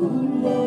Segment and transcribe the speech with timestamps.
[0.00, 0.63] tes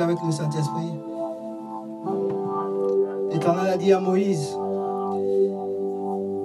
[0.00, 0.92] avec le Saint-Esprit.
[3.30, 4.56] L'Éternel a dit à Moïse,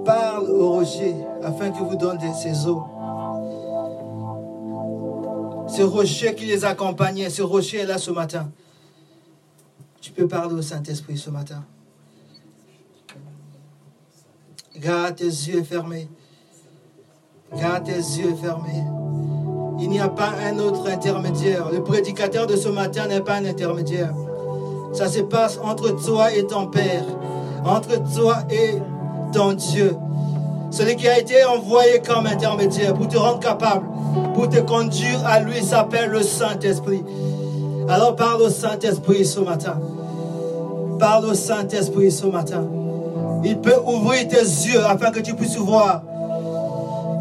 [0.06, 2.84] parle au rocher afin qu'il vous donne ses eaux.
[5.68, 8.52] Ce rocher qui les accompagnait, ce rocher est là ce matin.
[10.00, 11.64] Tu peux parler au Saint-Esprit ce matin.
[14.78, 16.08] Garde tes yeux fermés.
[17.56, 18.84] Garde tes yeux fermés.
[19.80, 21.68] Il n'y a pas un autre intermédiaire.
[21.72, 24.14] Le prédicateur de ce matin n'est pas un intermédiaire.
[24.94, 27.04] Ça se passe entre toi et ton Père,
[27.66, 28.80] entre toi et
[29.34, 29.96] ton Dieu.
[30.72, 33.86] Celui qui a été envoyé comme intermédiaire pour te rendre capable,
[34.34, 37.04] pour te conduire à lui, s'appelle le Saint-Esprit.
[37.90, 39.80] Alors parle au Saint-Esprit ce matin.
[40.98, 42.64] Parle au Saint-Esprit ce matin.
[43.44, 46.02] Il peut ouvrir tes yeux afin que tu puisses voir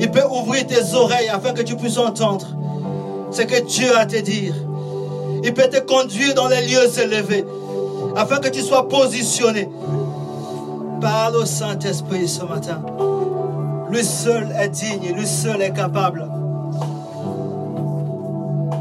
[0.01, 2.47] il peut ouvrir tes oreilles afin que tu puisses entendre
[3.31, 4.55] ce que Dieu a à te dire.
[5.43, 7.45] Il peut te conduire dans les lieux élevés
[8.17, 9.69] afin que tu sois positionné.
[11.01, 12.81] Parle au Saint-Esprit ce matin.
[13.91, 16.27] Lui seul est digne, lui seul est capable.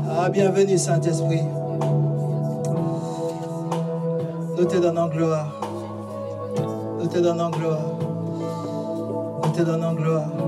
[0.09, 1.43] Ah, bienvenue Saint-Esprit.
[4.57, 5.51] Nous te donnons gloire.
[6.99, 7.81] Nous te donnons gloire.
[9.43, 10.42] Nous te donnons gloire.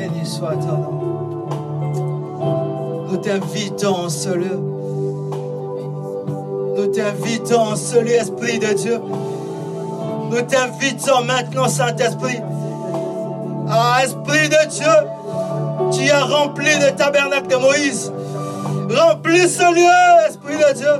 [0.00, 1.46] Béni soit ton nom.
[3.10, 4.58] Nous t'invitons en ce lieu.
[6.74, 8.98] Nous t'invitons en ce lieu, Esprit de Dieu.
[10.30, 12.40] Nous t'invitons maintenant, Saint-Esprit.
[13.68, 14.96] Ah, Esprit de Dieu,
[15.92, 18.10] tu as rempli le tabernacle de Moïse.
[18.88, 20.94] Remplis ce lieu, Esprit de Dieu.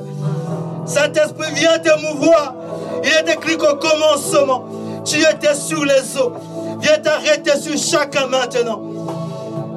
[0.85, 2.55] Saint-Esprit, viens te mouvoir.
[3.03, 4.65] Il est écrit qu'au commencement,
[5.07, 6.35] tu étais sur les eaux.
[6.81, 8.90] Viens t'arrêter sur chacun maintenant.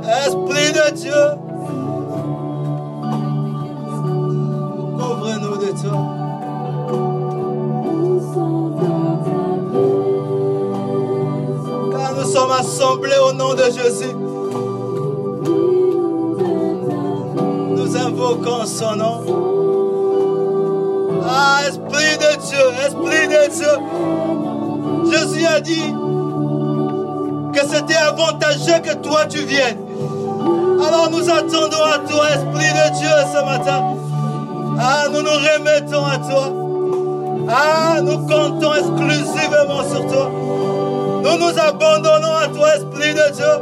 [0.05, 1.23] Esprit de Dieu,
[4.95, 5.99] ouvre-nous de toi.
[11.91, 14.13] Car nous sommes assemblés au nom de Jésus.
[17.69, 19.21] Nous invoquons son nom.
[21.25, 23.75] Ah, Esprit de Dieu, Esprit de Dieu.
[25.11, 25.93] Jésus a dit,
[27.53, 29.92] que c'était avantageux que toi tu viennes.
[30.85, 33.83] Alors nous attendons à toi, Esprit de Dieu, ce matin.
[34.79, 36.49] Ah, nous nous remettons à toi.
[37.49, 40.29] Ah, nous comptons exclusivement sur toi.
[41.23, 43.53] Nous nous abandonnons à toi, Esprit de Dieu.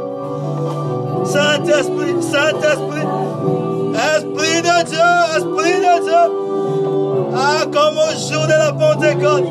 [1.24, 3.06] Saint-Esprit, Saint-Esprit,
[4.16, 6.24] Esprit de Dieu, Esprit de Dieu.
[7.36, 9.48] Ah, comme au jour de la Pentecôte.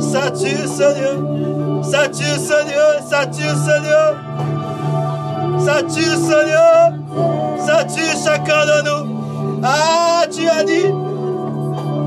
[0.00, 1.14] Sature ce Dieu.
[1.82, 4.14] Sature ce lieu,
[5.54, 5.64] lieu.
[5.64, 7.64] Sature ce lieu.
[7.64, 9.14] Sature chacun de nous.
[9.62, 10.92] Ah, tu as dit,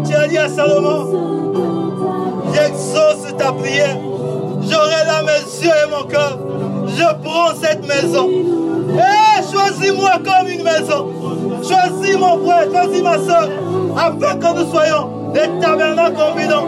[0.07, 1.53] tu as dit à Salomon,
[2.53, 3.97] j'exauce ta prière.
[4.61, 6.38] J'aurai là mes yeux et mon cœur.
[6.88, 8.29] Je prends cette maison.
[8.29, 11.07] Eh, choisis-moi comme une maison.
[11.63, 13.49] Choisis mon frère, choisis ma soeur,
[13.97, 16.67] afin que nous soyons les tabernacles ambulants,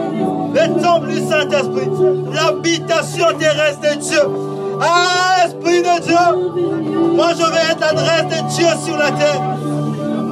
[0.54, 1.88] les temples du Saint-Esprit,
[2.32, 4.49] l'habitation terrestre de Dieu.
[4.80, 9.42] Ah, Esprit de Dieu, moi je vais être l'adresse de Dieu sur la terre.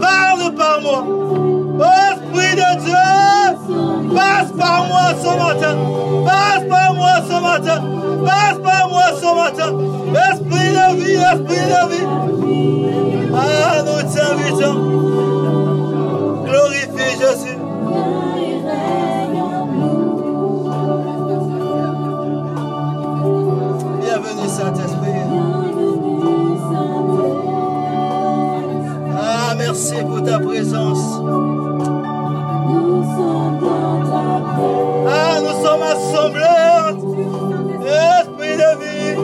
[0.01, 1.05] Parle par moi.
[1.07, 5.77] Oh, Esprit de Dieu, passe par moi ce matin.
[6.25, 7.83] Passe par moi ce matin.
[8.25, 9.71] Passe par moi ce matin.
[10.31, 12.07] Esprit de vie, esprit de vie.
[13.35, 14.79] Ah, nous t'invitons.
[16.45, 17.59] Glorifie Jésus.
[29.79, 31.21] Merci pour ta présence.
[35.07, 36.95] Ah, nous sommes assemblés.
[38.21, 39.15] Esprit de vie.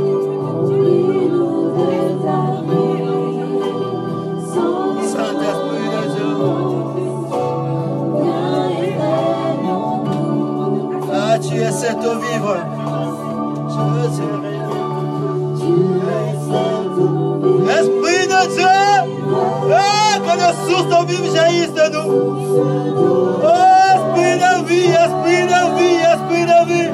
[5.09, 6.33] Saint-Esprit de Dieu.
[11.13, 12.57] Ah, tu es cette vive.
[13.69, 13.83] Je
[14.17, 14.54] te
[20.45, 22.09] que les sources d'eau vive jaillissent de nous.
[23.43, 23.49] Oh,
[23.95, 26.91] esprit de vie, esprit de vie, esprit de vie.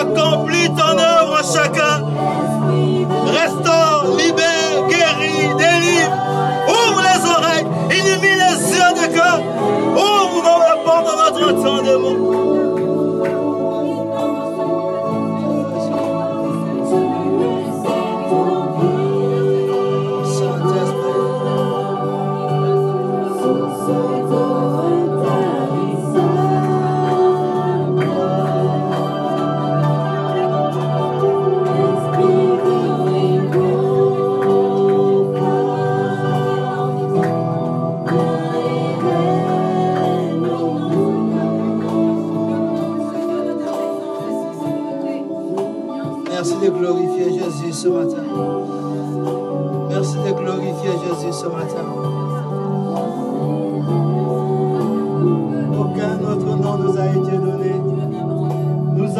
[0.00, 2.04] Accomplis ton œuvre chacun.
[3.26, 5.01] Restaure, libère, guéris,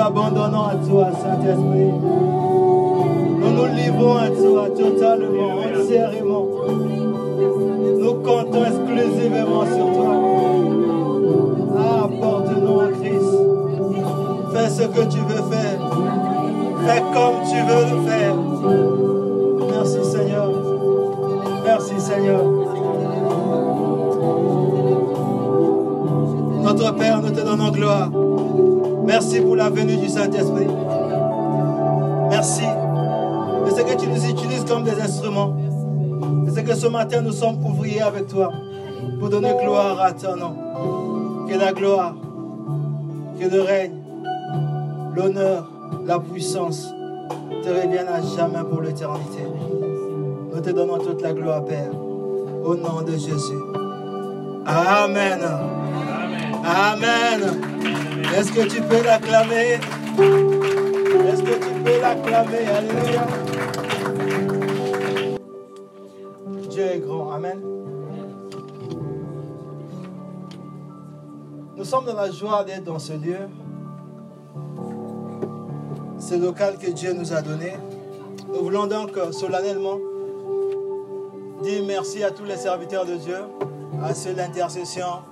[0.02, 1.92] abandonnons à toi, Saint-Esprit.
[3.38, 6.46] Nous nous livrons à toi totalement, entièrement.
[8.00, 10.14] Nous comptons exclusivement sur toi.
[11.78, 13.32] Ah, porte-nous en Christ.
[14.52, 15.78] Fais ce que tu veux faire.
[16.84, 18.34] Fais comme tu veux le faire.
[19.70, 20.50] Merci Seigneur.
[21.64, 22.42] Merci Seigneur.
[26.64, 28.08] Notre Père, nous te donnons gloire.
[29.12, 30.66] Merci pour la venue du Saint-Esprit.
[32.30, 35.54] Merci de ce que tu nous utilises comme des instruments.
[36.46, 38.50] De ce que ce matin nous sommes ouvriers avec toi
[39.20, 40.54] pour donner gloire à ton nom.
[41.46, 42.14] Que la gloire,
[43.38, 43.98] que le règne,
[45.14, 45.68] l'honneur,
[46.06, 46.88] la puissance
[47.62, 49.42] te reviennent à jamais pour l'éternité.
[50.54, 51.90] Nous te donnons toute la gloire, Père,
[52.64, 53.60] au nom de Jésus.
[54.64, 55.40] Amen.
[56.64, 57.61] Amen.
[58.34, 59.78] Est-ce que tu peux l'acclamer
[61.28, 63.26] Est-ce que tu peux l'acclamer Alléluia.
[66.70, 67.32] Dieu est grand.
[67.32, 67.60] Amen.
[71.76, 73.48] Nous sommes dans la joie d'être dans ce lieu.
[76.18, 77.74] Ce local que Dieu nous a donné.
[78.48, 79.98] Nous voulons donc solennellement
[81.62, 83.38] dire merci à tous les serviteurs de Dieu,
[84.02, 85.22] à ceux de l'intercession,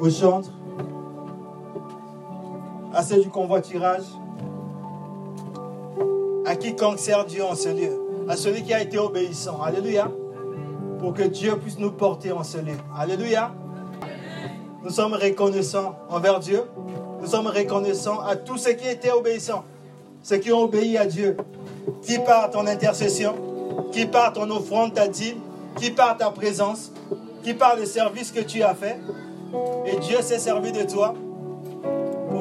[0.00, 0.10] aux
[2.96, 4.04] à ceux du convoiturage,
[6.46, 7.92] à quiconque sert Dieu en ce lieu,
[8.26, 9.60] à celui qui a été obéissant.
[9.60, 10.10] Alléluia.
[10.98, 12.78] Pour que Dieu puisse nous porter en ce lieu.
[12.98, 13.52] Alléluia.
[14.82, 16.62] Nous sommes reconnaissants envers Dieu.
[17.20, 19.64] Nous sommes reconnaissants à tous ceux qui étaient obéissants,
[20.22, 21.36] ceux qui ont obéi à Dieu,
[22.00, 23.34] qui par ton intercession,
[23.92, 25.40] qui par ton offrande, ta dîme,
[25.76, 26.92] qui par ta présence,
[27.42, 28.98] qui par le service que tu as fait.
[29.84, 31.12] Et Dieu s'est servi de toi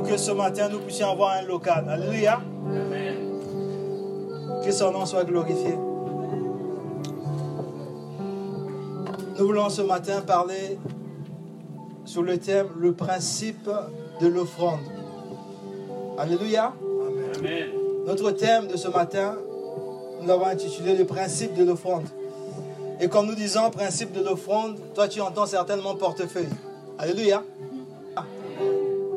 [0.07, 1.85] que ce matin nous puissions avoir un local.
[1.89, 2.41] Alléluia.
[4.63, 5.77] Que son nom soit glorifié.
[9.37, 10.79] Nous voulons ce matin parler
[12.05, 13.69] sur le thème le principe
[14.21, 14.79] de l'offrande.
[16.17, 16.73] Alléluia.
[17.37, 17.67] Amen.
[18.07, 19.35] Notre thème de ce matin,
[20.21, 22.05] nous l'avons intitulé le principe de l'offrande.
[23.01, 26.47] Et comme nous disons principe de l'offrande, toi tu entends certainement portefeuille.
[26.97, 27.43] Alléluia.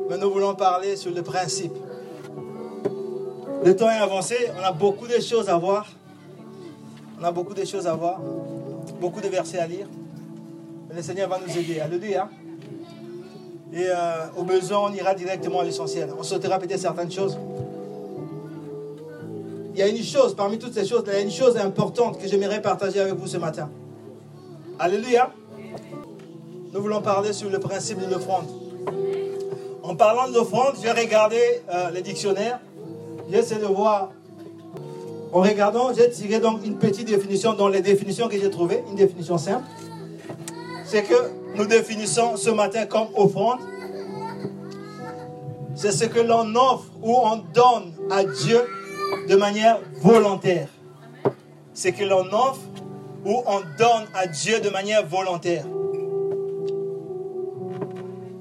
[0.08, 1.72] Mais nous voulons parler sur le principe.
[3.64, 5.86] Le temps est avancé, on a beaucoup de choses à voir.
[7.20, 8.20] On a beaucoup de choses à voir.
[9.00, 9.86] beaucoup de versets à lire.
[10.88, 11.80] Mais le Seigneur va nous aider.
[11.80, 12.28] Alléluia.
[13.72, 16.08] Et euh, au besoin, on ira directement à l'essentiel.
[16.18, 17.36] On sautera peut-être certaines choses.
[19.74, 22.18] Il y a une chose, parmi toutes ces choses, il y a une chose importante
[22.20, 23.68] que j'aimerais partager avec vous ce matin.
[24.78, 25.30] Alléluia.
[26.72, 28.46] Nous voulons parler sur le principe de l'offrande.
[29.88, 31.40] En parlant de l'offrande, j'ai regardé
[31.72, 32.60] euh, les dictionnaires.
[33.30, 34.10] J'essaie de voir.
[35.32, 38.96] En regardant, j'ai tiré donc une petite définition dans les définitions que j'ai trouvées, une
[38.96, 39.64] définition simple.
[40.84, 41.14] C'est que
[41.54, 43.60] nous définissons ce matin comme offrande.
[45.74, 48.60] C'est ce que l'on offre ou on donne à Dieu
[49.26, 50.68] de manière volontaire.
[51.72, 52.60] Ce que l'on offre
[53.24, 55.64] ou on donne à Dieu de manière volontaire.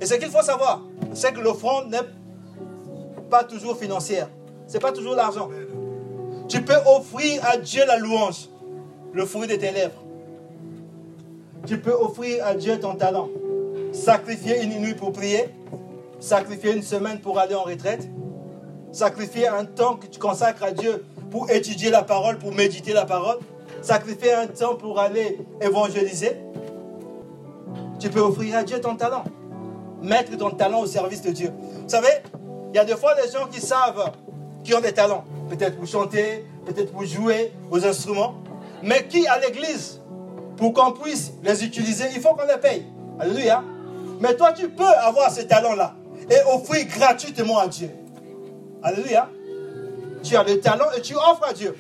[0.02, 0.82] Et ce qu'il faut savoir,
[1.18, 1.98] c'est que l'offrande n'est
[3.30, 4.30] pas toujours financière.
[4.68, 5.50] Ce n'est pas toujours l'argent.
[6.48, 8.50] Tu peux offrir à Dieu la louange,
[9.14, 10.04] le fruit de tes lèvres.
[11.66, 13.30] Tu peux offrir à Dieu ton talent.
[13.92, 15.46] Sacrifier une nuit pour prier.
[16.20, 18.08] Sacrifier une semaine pour aller en retraite.
[18.92, 23.06] Sacrifier un temps que tu consacres à Dieu pour étudier la parole, pour méditer la
[23.06, 23.40] parole.
[23.82, 26.38] Sacrifier un temps pour aller évangéliser.
[28.00, 29.24] Tu peux offrir à Dieu ton talent.
[30.02, 31.52] Mettre ton talent au service de Dieu.
[31.84, 32.22] Vous savez,
[32.72, 34.12] il y a des fois des gens qui savent,
[34.64, 35.26] qui ont des talents.
[35.50, 38.36] Peut-être pour chanter, peut-être pour jouer aux instruments.
[38.84, 40.02] Mais qui à l'église
[40.58, 42.86] pour qu'on puisse les utiliser, il faut qu'on les paye.
[43.20, 43.64] Alléluia.
[44.20, 45.96] Mais toi, tu peux avoir ce talent-là
[46.30, 47.90] et offrir gratuitement à Dieu.
[48.84, 49.30] Alléluia.
[50.24, 51.76] Tu as le talent et tu offres à Dieu.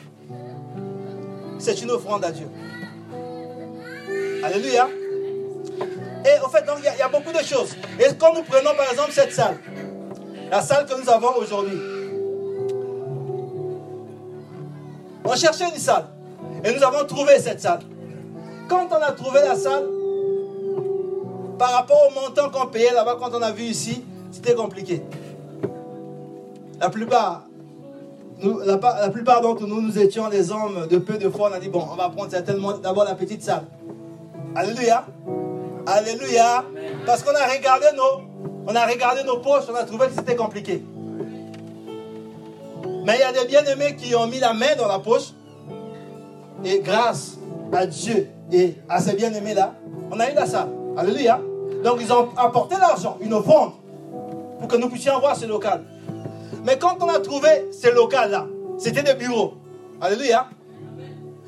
[1.59, 2.47] C'est une offrande à Dieu.
[4.43, 4.87] Alléluia.
[6.25, 7.75] Et au fait, donc, il y, a beaucoup de choses.
[7.99, 9.57] Et quand nous prenons par exemple cette salle,
[10.49, 11.77] la salle que nous avons aujourd'hui,
[15.23, 16.07] on cherchait une salle.
[16.63, 17.79] Et nous avons trouvé cette salle.
[18.67, 19.85] Quand on a trouvé la salle,
[21.57, 25.01] par rapport au montant qu'on payait là-bas, quand on a vu ici, c'était compliqué.
[26.79, 27.47] La plupart,
[28.41, 31.49] la, plupart d'entre nous, nous étions des hommes de peu de foi.
[31.51, 33.63] On a dit, bon, on va prendre certainement d'abord la petite salle.
[34.55, 35.05] Alléluia.
[35.87, 36.65] Alléluia.
[37.05, 40.83] Parce qu'on a regardé nos, poches, on a trouvé que c'était compliqué.
[43.05, 45.33] Mais il y a des bien-aimés qui ont mis la main dans la poche.
[46.65, 47.37] Et grâce
[47.71, 49.75] à Dieu et à ces bien-aimés-là,
[50.11, 50.69] on a eu la salle.
[50.97, 51.39] Alléluia.
[51.83, 53.71] Donc ils ont apporté l'argent, une offrande,
[54.59, 55.85] pour que nous puissions avoir ce local.
[56.65, 58.45] Mais quand on a trouvé ce local-là,
[58.77, 59.53] c'était des bureaux.
[60.01, 60.49] Alléluia.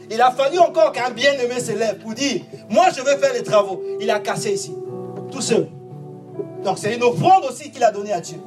[0.10, 3.44] Il a fallu encore qu'un bien-aimé se lève pour dire, moi je vais faire les
[3.44, 3.82] travaux.
[4.00, 4.76] Il a cassé ici,
[5.32, 5.68] tout seul.
[6.64, 8.38] Donc c'est une offrande aussi qu'il a donnée à Dieu.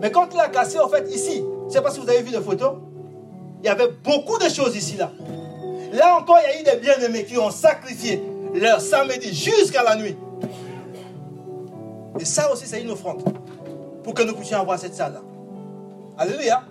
[0.00, 2.22] Mais quand il a cassé, en fait, ici, je ne sais pas si vous avez
[2.22, 2.74] vu les photos,
[3.62, 5.12] il y avait beaucoup de choses ici, là.
[5.92, 8.20] Là encore, il y a eu des bien-aimés qui ont sacrifié
[8.54, 10.16] leur samedi jusqu'à la nuit.
[12.18, 13.22] Et ça aussi, c'est une offrande
[14.02, 15.20] pour que nous puissions avoir cette salle-là.
[16.18, 16.62] Alléluia.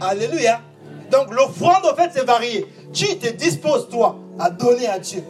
[0.00, 0.60] Alléluia.
[1.10, 2.66] Donc l'offrande, en fait, c'est varié.
[2.92, 5.22] Tu te disposes, toi, à donner à Dieu.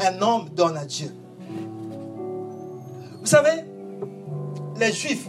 [0.00, 1.14] Un homme donne à Dieu.
[3.20, 3.64] Vous savez,
[4.78, 5.28] les Juifs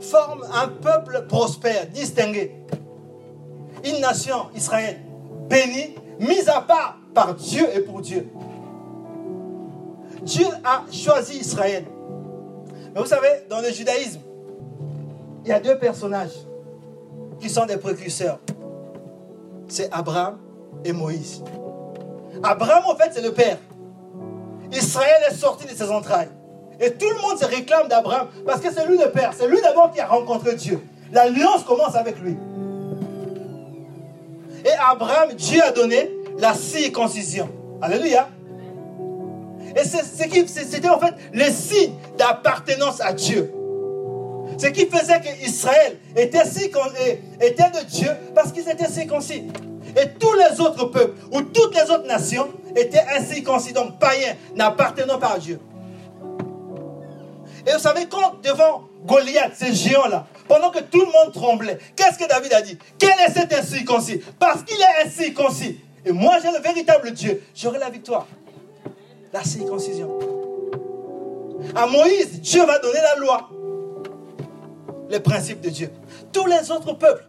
[0.00, 2.54] forment un peuple prospère, distingué.
[3.84, 5.00] Une nation, Israël,
[5.48, 8.30] béni, mis à part par Dieu et pour Dieu.
[10.22, 11.84] Dieu a choisi Israël.
[12.94, 14.20] Mais vous savez, dans le judaïsme,
[15.44, 16.46] il y a deux personnages
[17.40, 18.38] qui sont des précurseurs.
[19.68, 20.38] C'est Abraham
[20.84, 21.42] et Moïse.
[22.42, 23.58] Abraham, en fait, c'est le père.
[24.72, 26.28] Israël est sorti de ses entrailles.
[26.80, 29.32] Et tout le monde se réclame d'Abraham parce que c'est lui le père.
[29.36, 30.80] C'est lui d'abord qui a rencontré Dieu.
[31.12, 32.36] L'alliance commence avec lui.
[34.64, 37.48] Et Abraham, Dieu a donné la circoncision.
[37.82, 38.28] Alléluia.
[39.76, 43.52] Et c'était en fait le signe d'appartenance à Dieu.
[44.60, 46.42] Ce qui faisait qu'Israël était,
[47.40, 49.44] était de Dieu parce qu'ils étaient circoncis.
[49.96, 55.18] Et tous les autres peuples ou toutes les autres nations étaient incirconcis, donc païens, n'appartenant
[55.18, 55.58] pas à Dieu.
[57.66, 62.18] Et vous savez, quand devant Goliath, ces géants-là, pendant que tout le monde tremblait, qu'est-ce
[62.18, 62.78] que David a dit?
[62.98, 64.20] Quel est cet incirconcis?
[64.38, 65.80] Parce qu'il est incirconcis.
[66.04, 67.42] Et moi, j'ai le véritable Dieu.
[67.54, 68.26] J'aurai la victoire.
[69.32, 70.18] La circoncision.
[71.74, 73.48] À Moïse, Dieu va donner la loi.
[75.10, 75.90] Les principes de Dieu.
[76.32, 77.24] Tous les autres peuples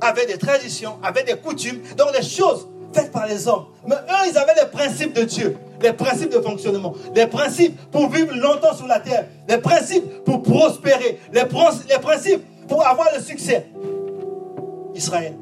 [0.00, 3.66] avaient des traditions, avaient des coutumes, donc des choses faites par les hommes.
[3.86, 8.08] Mais eux, ils avaient les principes de Dieu, les principes de fonctionnement, les principes pour
[8.08, 13.66] vivre longtemps sur la terre, les principes pour prospérer, les, principes pour avoir le succès.
[14.94, 15.34] Israël.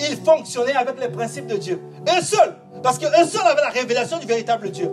[0.00, 1.80] ils fonctionnaient avec les principes de Dieu.
[2.08, 2.56] Eux seuls.
[2.82, 4.90] Parce qu'eux seuls avaient la révélation du véritable Dieu.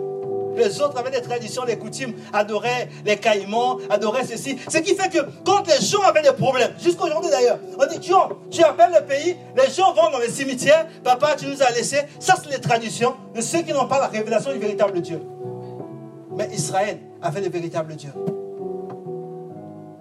[0.56, 4.58] Les autres avaient des traditions, des coutumes, adoraient les caïmans, adoraient ceci.
[4.68, 8.12] Ce qui fait que quand les gens avaient des problèmes, jusqu'aujourd'hui d'ailleurs, on dit tu,
[8.50, 11.98] tu appelles le pays, les gens vont dans les cimetières, papa tu nous as laissé.
[12.18, 15.20] Ça c'est les traditions de ceux qui n'ont pas la révélation du véritable Dieu.
[16.36, 18.10] Mais Israël avait le véritable Dieu.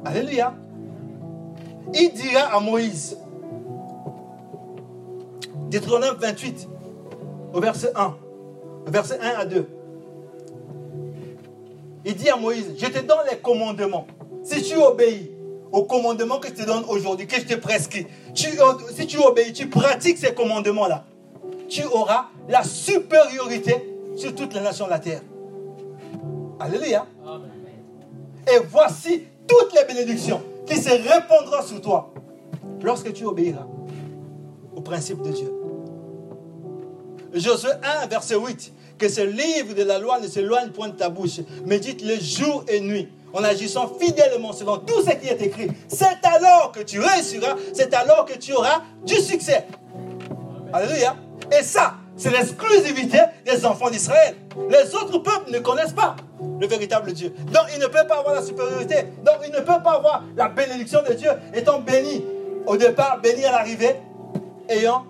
[0.05, 0.53] Alléluia.
[1.93, 3.17] Il dira à Moïse,
[5.71, 6.67] Deutéronome 28,
[7.53, 8.15] au verset 1,
[8.87, 9.67] verset 1 à 2.
[12.05, 14.07] Il dit à Moïse, je te donne les commandements.
[14.43, 15.31] Si tu obéis
[15.71, 19.67] aux commandements que je te donne aujourd'hui, que je te prescris, si tu obéis, tu
[19.67, 21.05] pratiques ces commandements-là,
[21.67, 25.21] tu auras la supériorité sur toutes les nations de la terre.
[26.59, 27.05] Alléluia.
[28.51, 32.13] Et voici toutes les bénédictions qui se répandront sur toi
[32.81, 33.67] lorsque tu obéiras
[34.75, 35.53] au principe de Dieu.
[37.33, 37.69] Josué
[38.03, 41.39] 1, verset 8 que ce livre de la loi ne s'éloigne point de ta bouche.
[41.65, 45.71] Médite le jour et nuit en agissant fidèlement selon tout ce qui est écrit.
[45.87, 49.65] C'est alors que tu réussiras, c'est alors que tu auras du succès.
[50.73, 51.15] Alléluia.
[51.57, 54.35] Et ça, c'est l'exclusivité des enfants d'Israël.
[54.69, 56.15] Les autres peuples ne connaissent pas
[56.59, 57.33] le véritable Dieu.
[57.51, 58.95] Donc, ils ne peuvent pas avoir la supériorité.
[59.23, 62.23] Donc, ils ne peuvent pas avoir la bénédiction de Dieu, étant bénis
[62.65, 63.95] au départ, bénis à l'arrivée,
[64.67, 65.05] ayant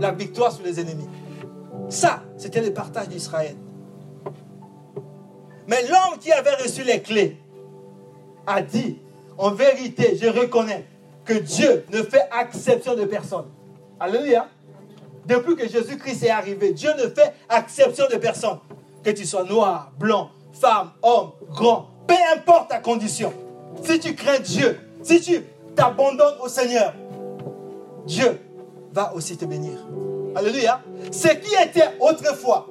[0.00, 1.06] la victoire sur les ennemis.
[1.88, 3.56] Ça, c'était le partage d'Israël.
[5.66, 7.36] Mais l'homme qui avait reçu les clés
[8.46, 8.98] a dit,
[9.36, 10.86] en vérité, je reconnais
[11.24, 13.46] que Dieu ne fait exception de personne.
[14.00, 14.48] Alléluia.
[15.26, 18.58] Depuis que Jésus-Christ est arrivé, Dieu ne fait exception de personne.
[19.04, 23.32] Que tu sois noir, blanc, femme, homme, grand, peu importe ta condition.
[23.84, 25.42] Si tu crains Dieu, si tu
[25.76, 26.94] t'abandonnes au Seigneur,
[28.06, 28.40] Dieu
[28.92, 29.78] va aussi te bénir.
[30.38, 30.80] Alléluia.
[31.10, 32.68] Ce qui était autrefois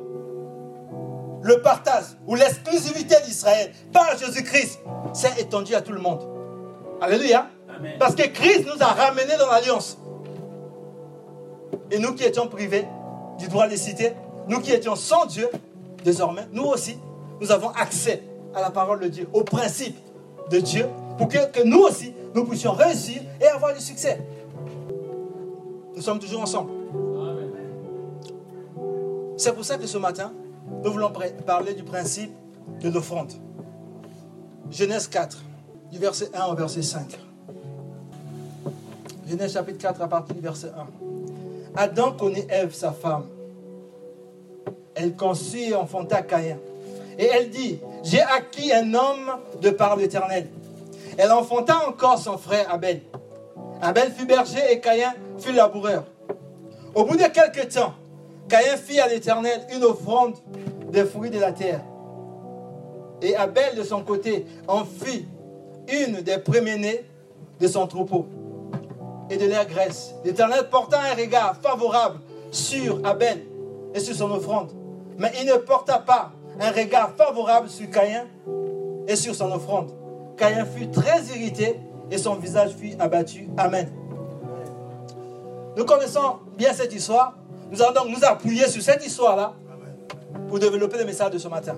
[1.43, 4.79] le partage ou l'exclusivité d'Israël par Jésus-Christ
[5.13, 6.21] s'est étendu à tout le monde.
[7.01, 7.49] Alléluia.
[7.99, 9.97] Parce que Christ nous a ramenés dans l'alliance.
[11.91, 12.85] Et nous qui étions privés
[13.37, 14.13] du droit de citer,
[14.47, 15.49] nous qui étions sans Dieu,
[16.05, 16.97] désormais, nous aussi,
[17.41, 18.23] nous avons accès
[18.55, 19.97] à la parole de Dieu, au principe
[20.49, 24.19] de Dieu, pour que, que nous aussi, nous puissions réussir et avoir du succès.
[25.95, 26.76] Nous sommes toujours ensemble.
[29.37, 30.33] C'est pour ça que ce matin,
[30.83, 31.11] nous voulons
[31.45, 32.31] parler du principe
[32.81, 33.31] de l'offrande.
[34.71, 35.37] Genèse 4,
[35.91, 37.17] du verset 1 au verset 5.
[39.29, 40.87] Genèse chapitre 4 à partir du verset 1.
[41.75, 43.25] Adam connaît Ève, sa femme.
[44.95, 46.57] Elle conçut et enfanta Caïn.
[47.19, 50.49] Et elle dit, j'ai acquis un homme de par l'Éternel.
[51.17, 53.01] Elle enfanta encore son frère Abel.
[53.81, 56.05] Abel fut berger et Caïn fut laboureur.
[56.95, 57.93] Au bout de quelques temps,
[58.49, 60.35] Caïn fit à l'Éternel une offrande
[60.91, 61.81] des fruits de la terre.
[63.21, 65.27] Et Abel, de son côté, en fit
[65.91, 67.05] une des premiers-nés
[67.59, 68.27] de son troupeau
[69.29, 70.13] et de leur graisse.
[70.23, 72.19] L'Éternel porta un regard favorable
[72.51, 73.43] sur Abel
[73.93, 74.71] et sur son offrande.
[75.17, 78.25] Mais il ne porta pas un regard favorable sur Caïn
[79.07, 79.91] et sur son offrande.
[80.37, 81.79] Caïn fut très irrité
[82.11, 83.49] et son visage fut abattu.
[83.57, 83.91] Amen.
[85.75, 87.35] Nous connaissons bien cette histoire.
[87.71, 89.53] Nous allons donc nous appuyer sur cette histoire-là
[90.47, 91.75] pour développer le message de ce matin.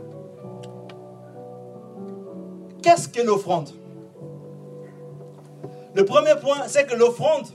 [2.82, 3.70] Qu'est-ce que l'offrande?
[5.96, 7.48] Le premier point, c'est que l'offrande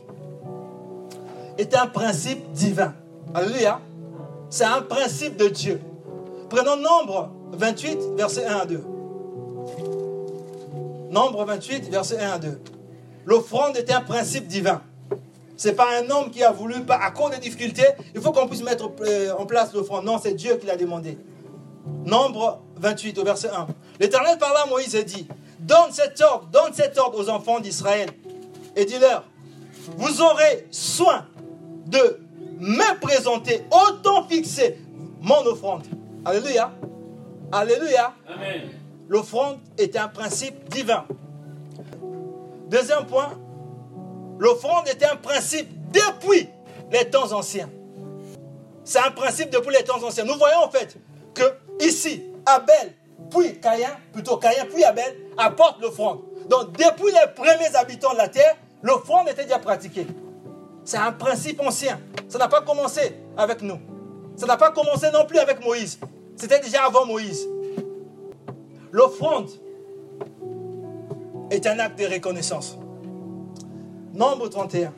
[1.57, 2.92] est un principe divin.
[3.33, 3.81] Alléluia.
[4.51, 5.81] C'est un principe de Dieu.
[6.51, 8.85] Prenons Nombre 28, verset 1 à 2.
[11.11, 12.61] Nombre 28, verset 1 à 2.
[13.25, 14.83] L'offrande est un principe divin.
[15.57, 18.49] Ce n'est pas un homme qui a voulu, à cause des difficultés, il faut qu'on
[18.49, 20.05] puisse mettre euh, en place l'offrande.
[20.05, 21.19] Non, c'est Dieu qui l'a demandé.
[22.05, 23.67] Nombre 28 au verset 1.
[24.01, 25.29] L'Éternel parla à Moïse et dit,
[25.61, 28.11] donne cet ordre, donne cet ordre aux enfants d'Israël
[28.77, 29.25] et dis-leur,
[29.97, 31.27] vous aurez soin
[31.87, 32.21] de
[32.59, 34.79] me présenter autant fixé
[35.21, 35.85] mon offrande.
[36.25, 36.73] Alléluia.
[37.53, 38.14] Alléluia.
[39.09, 41.05] L'offrande est un principe divin.
[42.69, 43.31] Deuxième point,
[44.38, 46.49] L'offrande était un principe depuis
[46.90, 47.70] les temps anciens.
[48.85, 50.25] C'est un principe depuis les temps anciens.
[50.25, 50.97] Nous voyons en fait
[51.35, 51.42] que
[51.81, 52.94] ici, Abel,
[53.31, 56.20] puis Caïn, plutôt Caïn, puis Abel, apportent l'offrande.
[56.49, 60.07] Donc depuis les premiers habitants de la terre, l'offrande était déjà pratiquée.
[60.85, 61.99] C'est un principe ancien.
[62.29, 63.79] Ça n'a pas commencé avec nous.
[64.37, 65.99] Ça n'a pas commencé non plus avec Moïse.
[66.37, 67.49] C'était déjà avant Moïse.
[68.92, 69.49] L'offrande
[71.51, 72.77] est un acte de reconnaissance.
[74.14, 74.92] Nombre 31.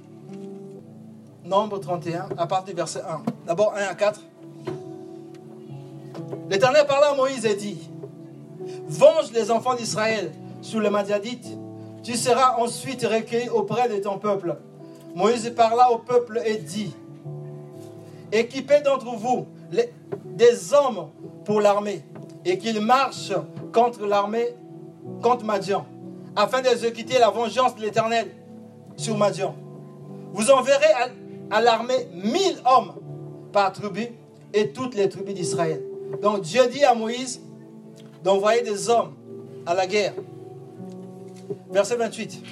[1.42, 3.22] Nombre 31, à partir du verset 1.
[3.46, 4.20] D'abord 1 à 4.
[6.50, 7.88] L'Éternel parla à Moïse et dit,
[8.86, 11.48] Venge les enfants d'Israël sur les Madiadites.
[12.02, 14.58] Tu seras ensuite recueilli auprès de ton peuple.
[15.14, 16.94] Moïse parla au peuple et dit,
[18.30, 19.46] Équipez d'entre vous
[20.26, 21.08] des hommes
[21.46, 22.04] pour l'armée
[22.44, 23.32] et qu'ils marchent
[23.72, 24.54] contre l'armée,
[25.22, 25.86] contre Madian,
[26.36, 28.30] afin d'exécuter la vengeance de l'Éternel
[28.96, 29.54] sur Madian.
[30.32, 30.92] Vous enverrez
[31.50, 32.94] à, l'armée mille hommes
[33.52, 34.08] par tribu
[34.52, 35.82] et toutes les tribus d'Israël.
[36.22, 37.40] Donc Dieu dit à Moïse
[38.22, 39.14] d'envoyer des hommes
[39.64, 40.14] à la guerre.
[41.70, 42.42] Verset 28.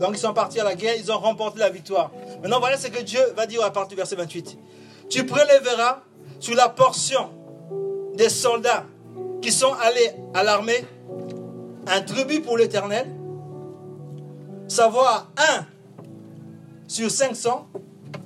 [0.00, 2.10] Donc ils sont partis à la guerre, ils ont remporté la victoire.
[2.42, 4.58] Maintenant voilà ce que Dieu va dire à partir du verset 28.
[5.08, 6.02] Tu prélèveras
[6.38, 7.30] sur la portion
[8.14, 8.84] des soldats
[9.42, 10.84] qui sont allés à l'armée
[11.86, 13.06] un tribut pour l'Éternel,
[14.70, 15.66] savoir un
[16.86, 17.68] sur 500,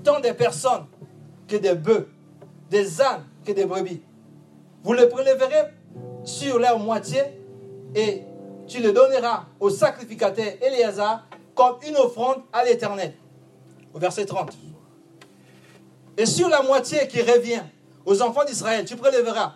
[0.03, 0.87] tant des personnes
[1.49, 2.09] que des bœufs,
[2.71, 4.03] des ânes que des brebis.
[4.83, 5.73] Vous le prélèverez
[6.25, 7.23] sur leur moitié
[7.95, 8.23] et
[8.67, 13.15] tu le donneras au sacrificateur Éléazar comme une offrande à l'Éternel.
[13.93, 14.53] Au verset 30.
[16.17, 17.63] Et sur la moitié qui revient
[18.05, 19.55] aux enfants d'Israël, tu prélèveras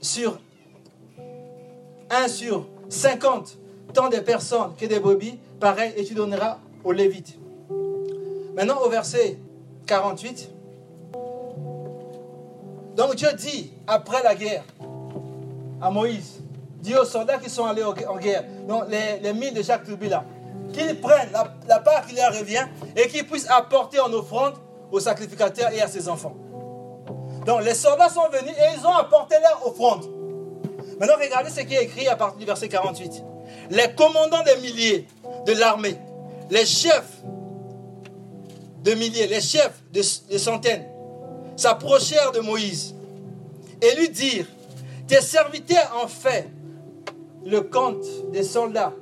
[0.00, 0.38] sur
[2.10, 3.58] 1 sur 50
[3.92, 7.38] tant de personnes que des brebis, pareil, et tu donneras aux Lévites.
[8.54, 9.38] Maintenant, au verset
[9.86, 10.50] 48,
[12.96, 14.64] donc Dieu dit, après la guerre,
[15.80, 16.40] à Moïse,
[16.80, 20.08] dit aux soldats qui sont allés en guerre, donc les, les mille de chaque tribu
[20.08, 20.24] là,
[20.72, 21.30] qu'ils prennent
[21.68, 24.54] la, part qui leur revient et qu'ils puissent apporter en offrande
[24.90, 26.34] au sacrificateur et à ses enfants.
[27.46, 30.04] Donc les soldats sont venus et ils ont apporté leur offrande.
[30.98, 33.22] Maintenant regardez ce qui est écrit à partir du verset 48.
[33.70, 35.06] Les commandants des milliers
[35.46, 35.96] de l'armée,
[36.50, 37.22] les chefs
[38.82, 40.02] de milliers, les chefs de,
[40.38, 40.86] centaines,
[41.56, 42.94] s'approchèrent de Moïse
[43.82, 44.46] et lui dirent,
[45.06, 46.48] tes serviteurs ont fait
[47.44, 48.94] le compte des soldats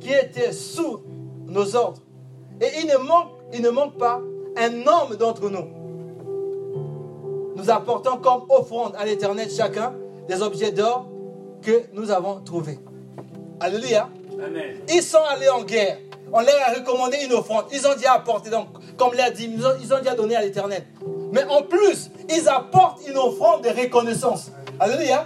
[0.00, 1.00] qui étaient sous
[1.46, 2.02] nos ordres.
[2.60, 4.20] Et il ne manque, il ne manque pas
[4.56, 5.66] un homme d'entre nous.
[7.56, 9.94] Nous apportons comme offrande à l'Éternel chacun
[10.28, 11.08] des objets d'or
[11.62, 12.78] que nous avons trouvés.
[13.64, 14.10] Alléluia.
[14.90, 15.96] Ils sont allés en guerre.
[16.30, 17.64] On leur a recommandé une offrande.
[17.72, 18.66] Ils ont dit apporter, donc,
[18.98, 20.84] comme l'a dit, ils ont, ils ont dit donner à l'Éternel.
[21.32, 24.50] Mais en plus, ils apportent une offrande de reconnaissance.
[24.78, 25.24] Alléluia.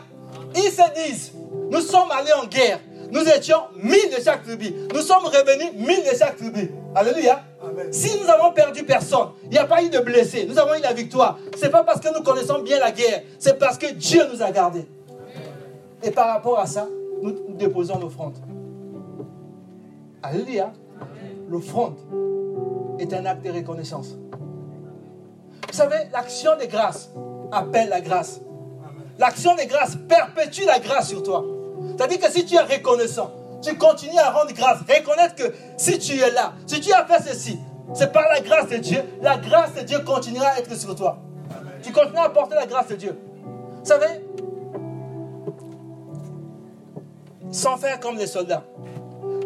[0.54, 1.32] Ils se disent,
[1.68, 2.78] nous sommes allés en guerre.
[3.10, 4.72] Nous étions mille de chaque tribu.
[4.94, 6.70] Nous sommes revenus mille de chaque tribu.
[6.94, 7.42] Alléluia.
[7.90, 10.80] Si nous avons perdu personne, il n'y a pas eu de blessés, nous avons eu
[10.80, 11.40] la victoire.
[11.56, 14.42] Ce n'est pas parce que nous connaissons bien la guerre, c'est parce que Dieu nous
[14.42, 14.86] a gardés.
[16.04, 16.86] Et par rapport à ça,
[17.22, 18.36] nous déposons l'offrande.
[20.22, 20.72] Alléluia.
[21.48, 21.96] L'offrande
[22.98, 24.16] est un acte de reconnaissance.
[25.68, 27.10] Vous savez, l'action de grâce
[27.52, 28.40] appelle la grâce.
[29.18, 31.44] L'action de grâce perpétue la grâce sur toi.
[31.96, 33.30] C'est-à-dire que si tu es reconnaissant,
[33.62, 37.22] tu continues à rendre grâce, reconnaître que si tu es là, si tu as fait
[37.28, 37.58] ceci,
[37.94, 41.18] c'est par la grâce de Dieu, la grâce de Dieu continuera à être sur toi.
[41.82, 43.18] Tu continues à porter la grâce de Dieu.
[43.44, 44.24] Vous savez,
[47.50, 48.64] sans faire comme les soldats.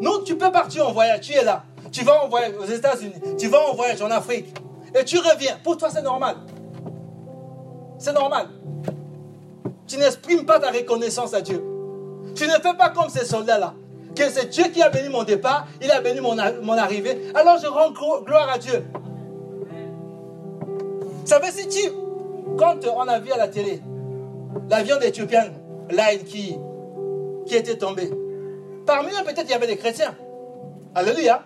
[0.01, 1.65] Nous, tu peux partir en voyage, tu es là.
[1.91, 4.55] Tu vas en voyage aux États-Unis, tu vas en voyage en Afrique,
[4.99, 5.59] et tu reviens.
[5.63, 6.37] Pour toi, c'est normal.
[7.99, 8.49] C'est normal.
[9.87, 11.63] Tu n'exprimes pas ta reconnaissance à Dieu.
[12.35, 13.75] Tu ne fais pas comme ces soldats-là.
[14.17, 17.31] Que c'est Dieu qui a béni mon départ, il a béni mon, arrivée.
[17.35, 18.85] Alors je rends gloire à Dieu.
[21.21, 21.91] Vous savez, si tu.
[22.59, 23.81] Quand on a vu à la télé
[24.69, 25.45] l'avion d'Éthiopien
[25.91, 26.57] Line qui,
[27.47, 28.11] qui était tombé,
[28.87, 30.15] parmi eux, peut-être il y avait des chrétiens.
[30.95, 31.43] Alléluia.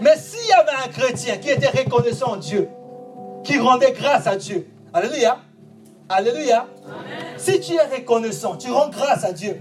[0.00, 2.68] Mais s'il y avait un chrétien qui était reconnaissant en Dieu,
[3.44, 5.36] qui rendait grâce à Dieu, Alléluia.
[6.08, 6.66] Alléluia.
[7.36, 9.60] Si tu es reconnaissant, tu rends grâce à Dieu.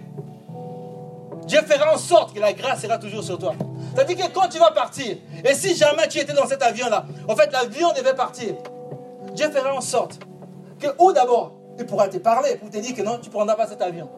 [1.46, 3.54] Dieu fera en sorte que la grâce sera toujours sur toi.
[3.94, 7.36] C'est-à-dire que quand tu vas partir, et si jamais tu étais dans cet avion-là, en
[7.36, 8.56] fait l'avion devait partir,
[9.34, 10.20] Dieu fera en sorte
[10.80, 13.56] que, ou d'abord, il pourra te parler pour te dire que non, tu ne prendras
[13.56, 14.10] pas cet avion.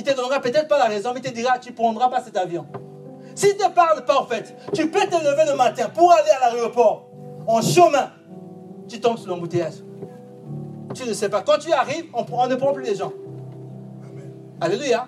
[0.00, 2.22] Il te donnera peut-être pas la raison, mais il te dira, tu ne prendras pas
[2.22, 2.66] cet avion.
[3.34, 6.30] S'il ne te parle pas, en fait, tu peux te lever le matin pour aller
[6.40, 7.10] à l'aéroport.
[7.46, 8.10] En chemin,
[8.88, 9.74] tu tombes sur l'embouteillage.
[10.94, 11.42] Tu ne sais pas.
[11.42, 13.12] Quand tu arrives, on, ne prend plus les gens.
[14.58, 15.06] Alléluia.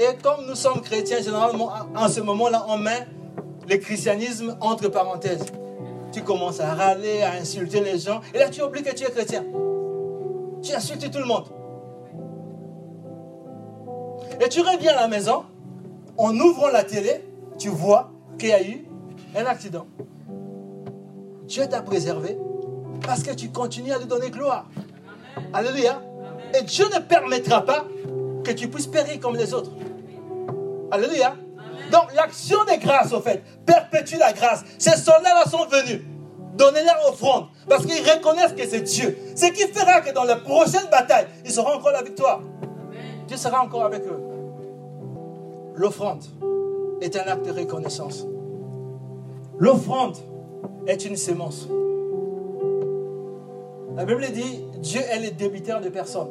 [0.00, 3.06] Et comme nous sommes chrétiens, généralement, en ce moment-là, on met
[3.68, 5.46] le christianisme entre parenthèses.
[6.10, 8.22] Tu commences à râler, à insulter les gens.
[8.34, 9.44] Et là, tu oublies que tu es chrétien.
[10.64, 11.59] Tu insultes tout le monde.
[14.40, 15.44] Et tu reviens à la maison,
[16.16, 17.22] en ouvrant la télé,
[17.58, 18.86] tu vois qu'il y a eu
[19.36, 19.86] un accident.
[21.44, 22.38] Dieu t'a préservé
[23.06, 24.66] parce que tu continues à lui donner gloire.
[25.52, 26.00] Alléluia.
[26.58, 27.84] Et Dieu ne permettra pas
[28.42, 29.72] que tu puisses périr comme les autres.
[30.90, 31.36] Alléluia.
[31.92, 34.64] Donc l'action des grâces, au fait, perpétue la grâce.
[34.78, 36.02] Ces soldats-là sont venus.
[36.54, 37.48] Donnez-leur offrande.
[37.68, 39.18] Parce qu'ils reconnaissent que c'est Dieu.
[39.34, 42.40] Ce qui fera que dans la prochaine bataille, ils auront encore la victoire.
[43.26, 44.29] Dieu sera encore avec eux.
[45.80, 46.22] L'offrande
[47.00, 48.26] est un acte de reconnaissance.
[49.58, 50.18] L'offrande
[50.86, 51.68] est une sémence.
[53.96, 56.28] La Bible dit, Dieu est le débiteur de personnes.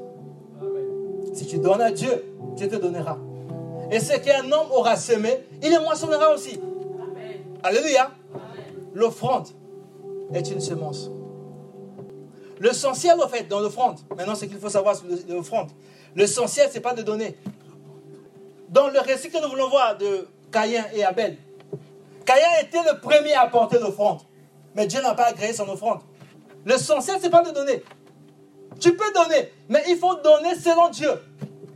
[1.33, 2.25] Si tu donnes à Dieu,
[2.57, 3.17] Dieu te donnera.
[3.89, 6.59] Et ce qu'un homme aura semé, il le moissonnera aussi.
[7.63, 8.11] Alléluia.
[8.93, 9.47] L'offrande
[10.31, 11.09] est une semence.
[12.59, 15.69] L'essentiel, au fait, dans l'offrande, maintenant, ce qu'il faut savoir sur l'offrande,
[16.15, 17.35] l'essentiel, ce n'est pas de donner.
[18.69, 21.37] Dans le récit que nous voulons voir de Caïn et Abel,
[22.25, 24.21] Caïn était le premier à apporter l'offrande.
[24.75, 26.01] Mais Dieu n'a pas agréé son offrande.
[26.65, 27.83] L'essentiel, ce n'est pas de donner.
[28.79, 31.09] Tu peux donner, mais il faut donner selon Dieu,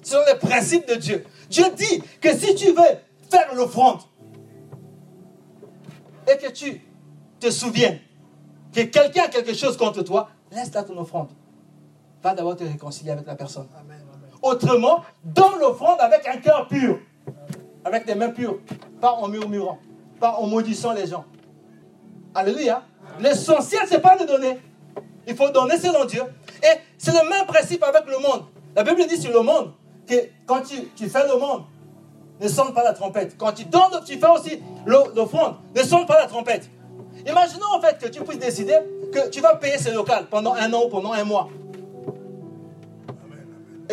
[0.04, 1.26] selon les principes de Dieu.
[1.50, 2.98] Dieu dit que si tu veux
[3.30, 4.02] faire l'offrande
[6.32, 6.82] et que tu
[7.40, 7.98] te souviens
[8.74, 11.30] que quelqu'un a quelque chose contre toi, laisse là ton offrande.
[12.22, 13.68] Va d'abord te réconcilier avec la personne.
[14.44, 17.00] Autrement, donne l'offrande avec un cœur pur,
[17.86, 18.60] avec des mains pures,
[19.00, 19.80] pas en murmurant,
[20.20, 21.24] pas en maudissant les gens.
[22.36, 22.84] Alléluia.
[23.22, 24.60] L'essentiel, ce n'est pas de donner.
[25.26, 26.24] Il faut donner selon Dieu.
[26.62, 28.44] Et c'est le même principe avec le monde.
[28.76, 29.72] La Bible dit sur le monde
[30.06, 31.64] que quand tu, tu fais le monde,
[32.42, 33.38] ne sonne pas la trompette.
[33.38, 36.70] Quand tu donnes, tu fais aussi l'offrande, ne sonne pas la trompette.
[37.26, 38.78] Imaginons en fait que tu puisses décider
[39.14, 41.48] que tu vas payer ce local pendant un an ou pendant un mois.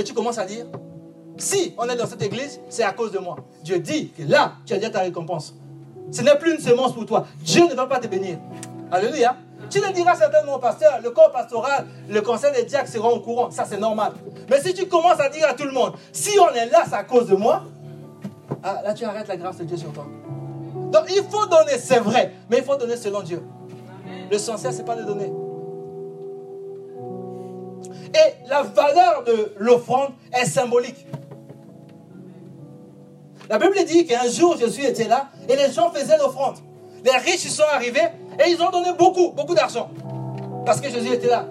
[0.00, 0.64] Et tu commences à dire,
[1.36, 3.36] si on est dans cette église, c'est à cause de moi.
[3.62, 5.54] Dieu dit que là, tu as déjà ta récompense.
[6.10, 7.26] Ce n'est plus une semence pour toi.
[7.42, 8.38] Dieu ne va pas te bénir.
[8.90, 9.36] Alléluia.
[9.68, 13.50] Tu le diras certainement pasteur, le corps pastoral, le conseil des diacres seront au courant.
[13.50, 14.12] Ça, c'est normal.
[14.48, 16.96] Mais si tu commences à dire à tout le monde, si on est là, c'est
[16.96, 17.64] à cause de moi,
[18.62, 20.06] ah, là, tu arrêtes la grâce de Dieu sur toi.
[20.90, 23.42] Donc, il faut donner, c'est vrai, mais il faut donner selon Dieu.
[24.30, 25.30] L'essentiel, ce n'est pas de donner.
[28.14, 31.06] Et la valeur de l'offrande est symbolique.
[33.48, 36.56] La Bible dit qu'un jour Jésus était là et les gens faisaient l'offrande.
[37.04, 39.90] Les riches sont arrivés et ils ont donné beaucoup, beaucoup d'argent.
[40.64, 41.46] Parce que Jésus était là.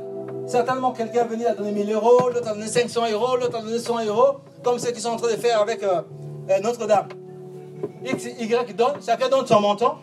[0.47, 3.78] Certainement, quelqu'un venu a donné 1000 euros, l'autre a donné 500 euros, l'autre a donné
[3.78, 6.02] 100 euros, comme ceux qui sont en train de faire avec euh,
[6.49, 7.10] euh, Notre-Dame.
[8.04, 9.99] X, Y donne, chacun donne son montant.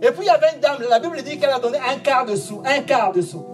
[0.00, 2.26] Et puis il y avait une dame, la Bible dit qu'elle a donné un quart
[2.26, 3.44] de sou, un quart de sou.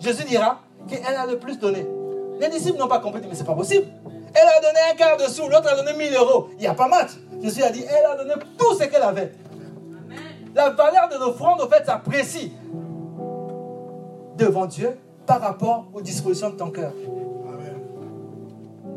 [0.00, 1.86] Jésus dira qu'elle a le plus donné.
[2.40, 3.86] Les disciples n'ont pas compris, mais c'est pas possible.
[4.34, 6.48] Elle a donné un quart de sou, l'autre a donné 1000 euros.
[6.52, 7.12] Il n'y a pas match.
[7.42, 9.32] Jésus a dit, elle a donné tout ce qu'elle avait.
[10.54, 12.52] La valeur de l'offrande, en fait, s'apprécie
[14.36, 16.92] devant Dieu par rapport aux dispositions de ton cœur.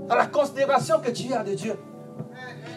[0.09, 1.75] À la considération que tu as de Dieu.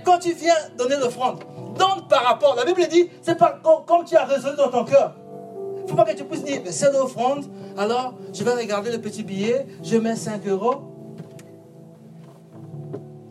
[0.04, 1.42] Quand tu viens donner l'offrande,
[1.76, 2.54] donne par rapport.
[2.56, 5.14] La Bible dit, c'est pas comme, tu as résolu dans ton cœur.
[5.82, 7.44] Il ne faut pas que tu puisses dire, c'est l'offrande,
[7.76, 10.76] alors je vais regarder le petit billet, je mets 5 euros.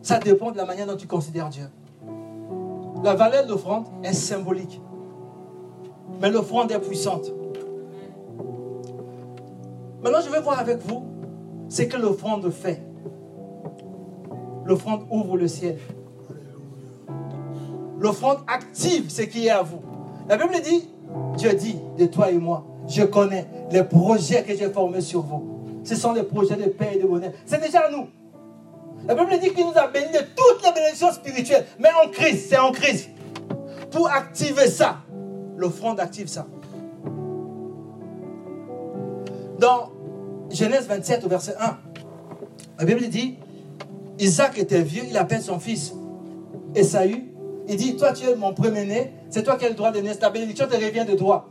[0.01, 1.69] Ça dépend de la manière dont tu considères Dieu.
[3.03, 4.81] La valeur de l'offrande est symbolique.
[6.21, 7.31] Mais l'offrande est puissante.
[10.03, 11.03] Maintenant, je vais voir avec vous
[11.69, 12.83] ce que l'offrande fait.
[14.65, 15.77] L'offrande ouvre le ciel.
[17.99, 19.81] L'offrande active ce qui est à vous.
[20.27, 20.89] La Bible dit,
[21.37, 25.61] Dieu dit de toi et moi, je connais les projets que j'ai formés sur vous.
[25.83, 27.31] Ce sont les projets de paix et de bonheur.
[27.45, 28.07] C'est déjà nous.
[29.07, 31.65] La Bible dit qu'il nous a bénis de toutes les bénédictions spirituelles.
[31.79, 33.09] Mais en crise, c'est en crise.
[33.89, 34.97] Pour activer ça,
[35.57, 36.45] l'offrande active ça.
[39.59, 39.91] Dans
[40.49, 41.77] Genèse 27 au verset 1,
[42.79, 43.37] la Bible dit,
[44.19, 45.93] Isaac était vieux, il appelle son fils
[46.75, 47.30] Esaü.
[47.67, 50.19] Il dit, toi tu es mon premier-né, c'est toi qui as le droit de naître,
[50.19, 51.47] ta bénédiction te revient de droit.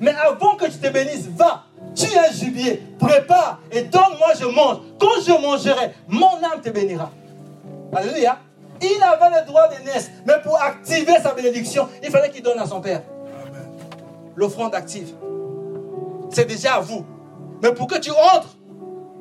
[0.00, 4.46] Mais avant que je te bénisse, va, tu es un gibier, prépare et donne-moi, je
[4.46, 4.78] mange.
[4.98, 7.10] Quand je mangerai, mon âme te bénira.
[7.94, 8.38] Alléluia.
[8.80, 12.58] Il avait le droit de naître, mais pour activer sa bénédiction, il fallait qu'il donne
[12.58, 13.02] à son père
[14.34, 15.12] l'offrande active.
[16.30, 17.04] C'est déjà à vous.
[17.62, 18.56] Mais pour que tu entres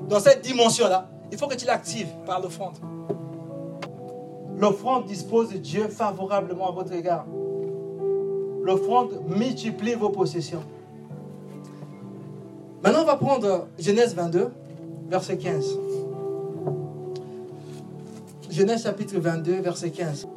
[0.08, 2.78] dans cette dimension-là, il faut que tu l'actives par l'offrande.
[4.62, 7.26] L'offrande dispose de Dieu favorablement à votre égard.
[8.62, 10.62] L'offrande multiplie vos possessions.
[12.84, 14.52] Maintenant, on va prendre Genèse 22,
[15.10, 15.66] verset 15.
[18.52, 20.28] Genèse chapitre 22, verset 15.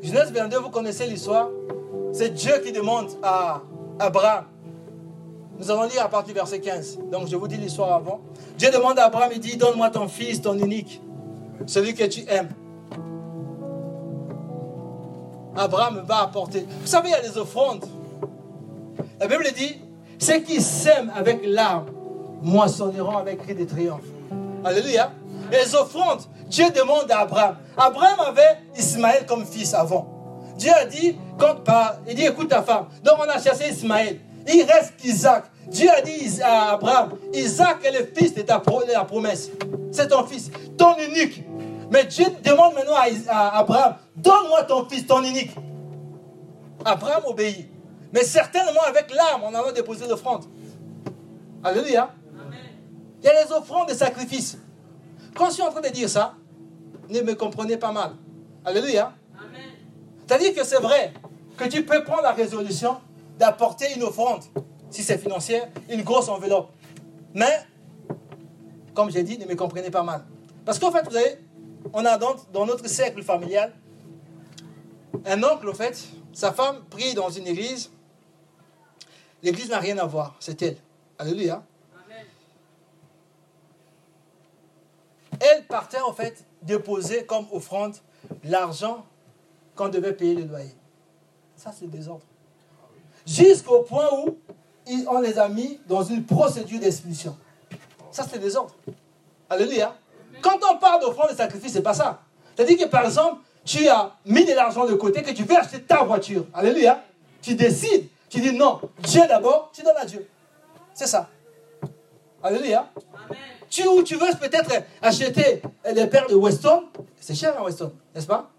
[0.00, 1.48] Genèse 22, vous connaissez l'histoire.
[2.12, 3.62] C'est Dieu qui demande à
[3.98, 4.44] Abraham
[5.58, 7.00] Nous allons lire à partir du verset 15.
[7.10, 8.20] Donc je vous dis l'histoire avant.
[8.58, 11.02] Dieu demande à Abraham, il dit, donne-moi ton fils, ton unique,
[11.66, 12.50] celui que tu aimes.
[15.56, 16.66] Abraham va apporter.
[16.80, 17.84] Vous savez, il y a des offrandes.
[19.20, 19.80] La Bible dit,
[20.18, 21.86] ceux qui sèment avec larmes
[22.42, 24.04] moissonneront avec cri de triomphe.
[24.64, 25.12] Alléluia.
[25.50, 27.56] les offrandes, Dieu demande à Abraham.
[27.76, 30.06] Abraham avait Ismaël comme fils avant.
[30.56, 31.56] Dieu a dit, quand
[32.08, 32.86] il écoute ta femme.
[33.04, 34.18] Donc on a chassé Ismaël.
[34.48, 35.44] Il reste Isaac.
[35.68, 39.50] Dieu a dit à Abraham, Isaac est le fils de, ta, promesse.
[39.90, 41.42] C'est ton fils, ton unique.
[41.90, 42.96] Mais Dieu demande maintenant
[43.28, 45.52] à, Abraham, donne-moi ton fils, ton unique.
[46.84, 47.68] Abraham obéit.
[48.12, 50.44] Mais certainement avec l'âme, on a déposé l'offrande.
[51.62, 52.10] Alléluia.
[53.22, 54.58] Il y a les offrandes de sacrifice.
[55.34, 56.34] Quand je suis en train de dire ça,
[57.08, 58.12] ne me comprenez pas mal.
[58.64, 59.12] Alléluia.
[60.26, 61.12] C'est-à-dire que c'est vrai
[61.56, 62.96] que tu peux prendre la résolution
[63.38, 64.42] d'apporter une offrande,
[64.90, 66.70] si c'est financière, une grosse enveloppe.
[67.34, 67.64] Mais,
[68.94, 70.24] comme j'ai dit, ne me comprenez pas mal.
[70.64, 71.38] Parce qu'en fait, vous savez,
[71.92, 73.72] on a dans, dans notre cercle familial
[75.24, 77.90] un oncle, en fait, sa femme prie dans une église.
[79.42, 80.76] L'église n'a rien à voir, c'est elle.
[81.18, 81.62] Alléluia.
[85.40, 87.96] Elle partait en fait déposer comme offrande
[88.44, 89.04] l'argent
[89.74, 90.74] qu'on devait payer le loyer.
[91.56, 92.24] Ça, c'est le désordre.
[93.26, 94.38] Jusqu'au point où
[95.08, 97.36] on les a mis dans une procédure d'expulsion.
[98.10, 98.74] Ça, c'est désordre.
[99.50, 99.96] Alléluia.
[100.42, 102.20] Quand on parle d'offrande de sacrifice, c'est pas ça.
[102.54, 105.82] C'est-à-dire que par exemple, tu as mis de l'argent de côté, que tu veux acheter
[105.82, 106.44] ta voiture.
[106.54, 107.02] Alléluia.
[107.42, 108.08] Tu décides.
[108.28, 110.28] Tu dis non, Dieu d'abord, tu donnes à Dieu.
[110.94, 111.28] C'est ça.
[112.42, 112.90] Alléluia.
[113.70, 114.72] Tu, ou tu veux peut-être
[115.02, 115.62] acheter
[115.94, 116.84] des paires de Weston.
[117.20, 118.50] C'est cher un Weston, n'est-ce pas?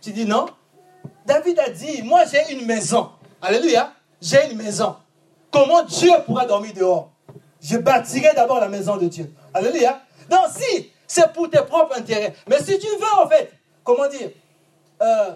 [0.00, 0.46] Tu dis non.
[1.24, 3.10] David a dit, moi j'ai une maison.
[3.40, 3.92] Alléluia.
[4.20, 4.96] J'ai une maison.
[5.50, 7.10] Comment Dieu pourra dormir dehors?
[7.60, 9.32] Je bâtirai d'abord la maison de Dieu.
[9.54, 10.02] Alléluia.
[10.32, 13.52] Donc si c'est pour tes propres intérêts, mais si tu veux en fait,
[13.84, 14.30] comment dire,
[15.02, 15.32] euh,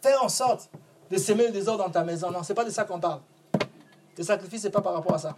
[0.00, 0.70] faire en sorte
[1.10, 3.20] de semer le désordre dans ta maison, non, c'est pas de ça qu'on parle.
[4.16, 5.36] Le sacrifice, c'est pas par rapport à ça.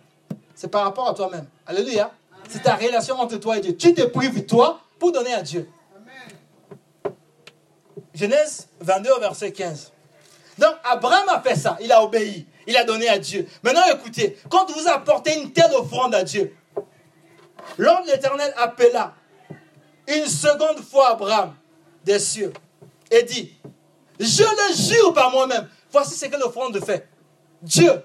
[0.54, 1.46] C'est par rapport à toi-même.
[1.66, 2.10] Alléluia.
[2.46, 3.74] C'est ta relation entre toi et Dieu.
[3.74, 5.66] Tu te prives toi pour donner à Dieu.
[8.12, 9.92] Genèse 22, verset 15.
[10.58, 11.78] Donc, Abraham a fait ça.
[11.80, 12.46] Il a obéi.
[12.66, 13.46] Il a donné à Dieu.
[13.62, 16.54] Maintenant, écoutez, quand vous apportez une telle offrande à Dieu,
[17.78, 19.14] l'homme de l'Éternel appela
[20.06, 21.54] une seconde fois Abraham
[22.04, 22.52] des cieux
[23.10, 23.54] et dit,
[24.18, 25.68] je le jure par moi-même.
[25.90, 27.08] Voici ce que l'offrande fait.
[27.62, 28.02] Dieu,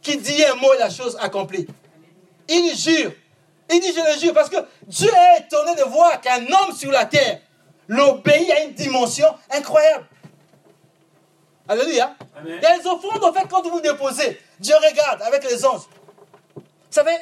[0.00, 1.66] qui dit un mot et la chose accomplie.
[2.48, 3.12] Il jure.
[3.70, 4.56] Il dit, je le jure, parce que
[4.86, 7.40] Dieu est étonné de voir qu'un homme sur la terre
[7.86, 10.06] l'obéit à une dimension incroyable.
[11.68, 12.14] Alléluia.
[12.46, 15.82] Il y a les offrandes, en fait, quand vous déposez, Dieu regarde avec les anges.
[16.54, 17.16] Vous savez,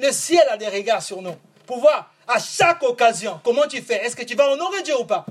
[0.00, 1.36] le ciel a des regards sur nous
[1.66, 4.04] pour voir à chaque occasion comment tu fais.
[4.04, 5.24] Est-ce que tu vas honorer Dieu ou pas?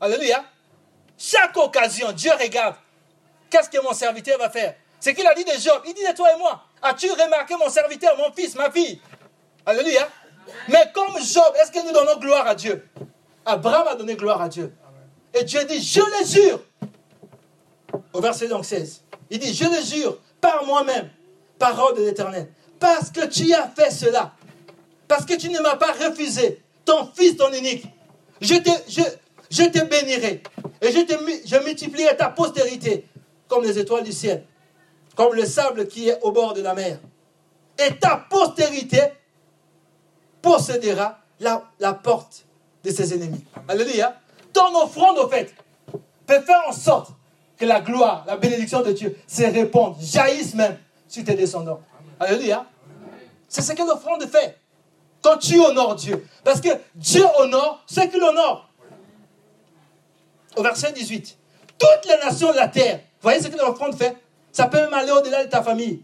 [0.00, 0.44] Alléluia.
[1.18, 2.74] Chaque occasion, Dieu regarde.
[3.50, 4.74] Qu'est-ce que mon serviteur va faire?
[4.98, 5.82] C'est qu'il a dit de Job.
[5.86, 6.64] Il dit de toi et moi.
[6.80, 9.00] As-tu remarqué mon serviteur, mon fils, ma fille?
[9.66, 10.08] Alléluia.
[10.68, 12.88] Mais comme Job, est-ce que nous donnons gloire à Dieu?
[13.44, 14.74] Abraham a donné gloire à Dieu.
[15.34, 16.60] Et Dieu dit, je le jure.
[18.12, 19.02] Au verset donc 16.
[19.30, 21.10] Il dit, je le jure par moi-même,
[21.58, 24.32] parole de l'Éternel, parce que tu as fait cela,
[25.06, 27.84] parce que tu ne m'as pas refusé ton fils, ton unique.
[28.40, 29.02] Je te, je,
[29.50, 30.42] je te bénirai
[30.80, 31.14] et je, te,
[31.46, 33.06] je multiplierai ta postérité
[33.46, 34.44] comme les étoiles du ciel,
[35.14, 36.98] comme le sable qui est au bord de la mer.
[37.78, 39.00] Et ta postérité
[40.42, 42.44] possédera la, la porte
[42.82, 43.44] de ses ennemis.
[43.68, 44.20] Alléluia.
[44.52, 45.54] Ton offrande, au fait,
[46.26, 47.12] peut faire en sorte
[47.56, 51.80] que la gloire, la bénédiction de Dieu se répande, jaillisse même sur tes descendants.
[52.18, 52.66] Alléluia.
[53.52, 54.58] C'est ce que l'offrande fait.
[55.20, 56.26] Quand tu honores Dieu.
[56.42, 58.66] Parce que Dieu honore ceux qui l'honorent.
[60.56, 61.36] Au verset 18.
[61.78, 64.16] Toutes les nations de la terre, voyez ce que l'offrande fait
[64.52, 66.00] Ça peut même aller au-delà de ta famille.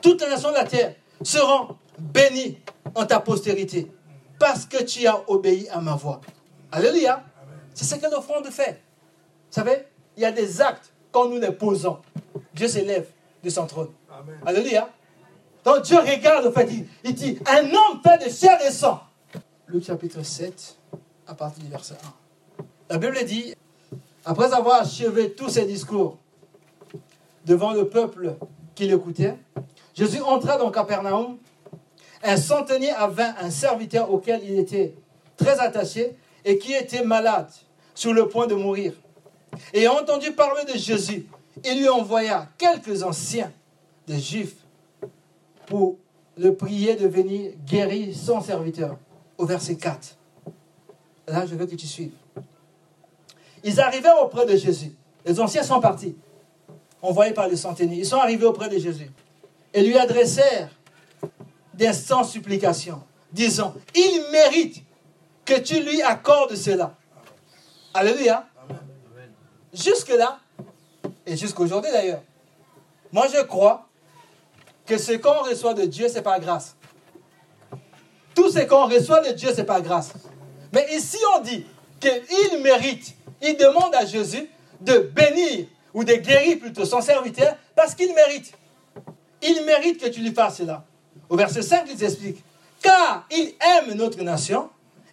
[0.00, 2.58] Toutes les nations de la terre seront bénies
[2.94, 3.90] en ta postérité
[4.38, 6.20] parce que tu as obéi à ma voix.
[6.70, 7.24] Alléluia.
[7.74, 8.80] C'est ce que l'offrande fait.
[9.50, 11.98] Vous savez, il y a des actes, quand nous les posons,
[12.54, 13.08] Dieu s'élève
[13.42, 13.90] de son trône.
[14.46, 14.88] Alléluia.
[15.64, 16.68] Donc Dieu regarde, en fait,
[17.04, 19.00] il, dit, un homme fait de chair et sang.
[19.68, 20.76] Luc chapitre 7,
[21.26, 21.94] à partir du verset
[22.58, 22.64] 1.
[22.90, 23.54] La Bible dit,
[24.24, 26.18] après avoir achevé tous ses discours
[27.46, 28.34] devant le peuple
[28.74, 29.36] qui l'écoutait,
[29.94, 31.38] Jésus entra dans Capernaum
[32.24, 34.94] un centenier avait un serviteur auquel il était
[35.36, 37.50] très attaché et qui était malade,
[37.94, 38.94] sur le point de mourir.
[39.72, 41.26] Et entendu parler de Jésus.
[41.64, 43.52] il lui envoya quelques anciens
[44.06, 44.61] des Juifs
[45.72, 45.96] pour
[46.36, 48.98] le prier de venir guérir son serviteur.
[49.38, 50.18] Au verset 4.
[51.28, 52.12] Là, je veux que tu suives.
[53.64, 54.92] Ils arrivèrent auprès de Jésus.
[55.24, 56.14] Les anciens sont partis,
[57.00, 57.96] envoyés par les centeniers.
[57.96, 59.10] Ils sont arrivés auprès de Jésus
[59.72, 60.68] et lui adressèrent
[61.72, 63.02] d'instants supplications,
[63.32, 64.82] disant, il mérite
[65.46, 66.94] que tu lui accordes cela.
[67.94, 68.46] Alléluia.
[69.72, 70.38] Jusque-là,
[71.24, 72.22] et jusqu'aujourd'hui d'ailleurs,
[73.10, 73.88] moi je crois
[74.98, 76.76] ce qu'on reçoit de Dieu, c'est par grâce.
[78.34, 80.12] Tout ce qu'on reçoit de Dieu, c'est par grâce.
[80.72, 81.66] Mais ici, on dit
[82.00, 84.48] qu'il mérite, il demande à Jésus
[84.80, 88.52] de bénir ou de guérir plutôt son serviteur parce qu'il mérite.
[89.42, 90.84] Il mérite que tu lui fasses cela.
[91.28, 92.42] Au verset 5, il s'explique.
[92.80, 94.70] Car il aime notre nation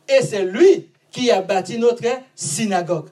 [0.07, 2.03] et c'est lui qui a bâti notre
[2.35, 3.09] synagogue.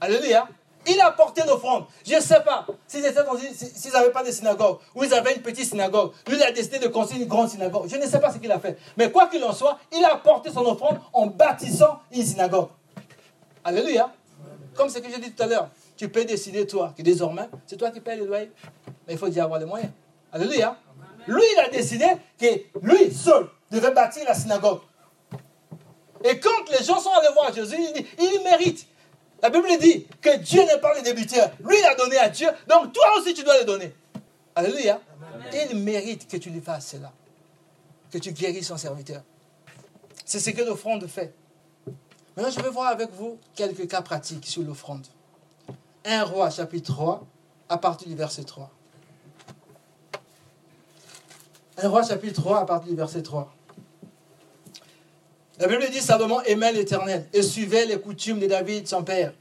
[0.00, 0.48] Alléluia.
[0.86, 1.86] Il a porté l'offrande.
[2.06, 6.12] Je ne sais pas s'ils n'avaient pas de synagogue ou ils avaient une petite synagogue.
[6.26, 7.86] Lui, il a décidé de construire une grande synagogue.
[7.88, 8.78] Je ne sais pas ce qu'il a fait.
[8.96, 12.68] Mais quoi qu'il en soit, il a porté son offrande en bâtissant une synagogue.
[13.64, 14.12] Alléluia.
[14.74, 15.70] Comme ce que j'ai dit tout à l'heure.
[15.96, 18.50] Tu peux décider, toi, que désormais, c'est toi qui payes le loyer.
[19.06, 19.92] Mais il faut y avoir les moyens.
[20.32, 20.76] Alléluia.
[21.26, 22.06] Lui, il a décidé
[22.38, 22.46] que
[22.82, 24.80] lui seul devait bâtir la synagogue.
[26.24, 28.86] Et quand les gens sont allés voir Jésus, il dit, il mérite.
[29.44, 31.50] La Bible dit que Dieu n'est pas le débiteur.
[31.62, 32.48] Lui, il a donné à Dieu.
[32.66, 33.94] Donc toi aussi, tu dois le donner.
[34.54, 34.98] Alléluia.
[35.52, 37.12] Il mérite que tu lui fasses cela.
[38.10, 39.22] Que tu guérisses son serviteur.
[40.24, 41.34] C'est ce que l'offrande fait.
[42.34, 45.06] Maintenant, je vais voir avec vous quelques cas pratiques sur l'offrande.
[46.06, 47.26] 1 roi chapitre 3,
[47.68, 48.70] à partir du verset 3.
[51.82, 53.53] 1 roi chapitre 3, à partir du verset 3.
[55.58, 59.32] La Bible dit Salomon aimait l'Éternel et suivait les coutumes de David, son père.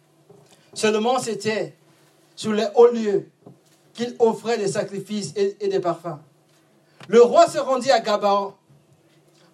[0.74, 1.76] Seulement, c'était
[2.36, 3.30] sur les hauts lieux
[3.94, 6.20] qu'il offrait des sacrifices et, des parfums.
[7.08, 8.54] Le roi se rendit à Gabaon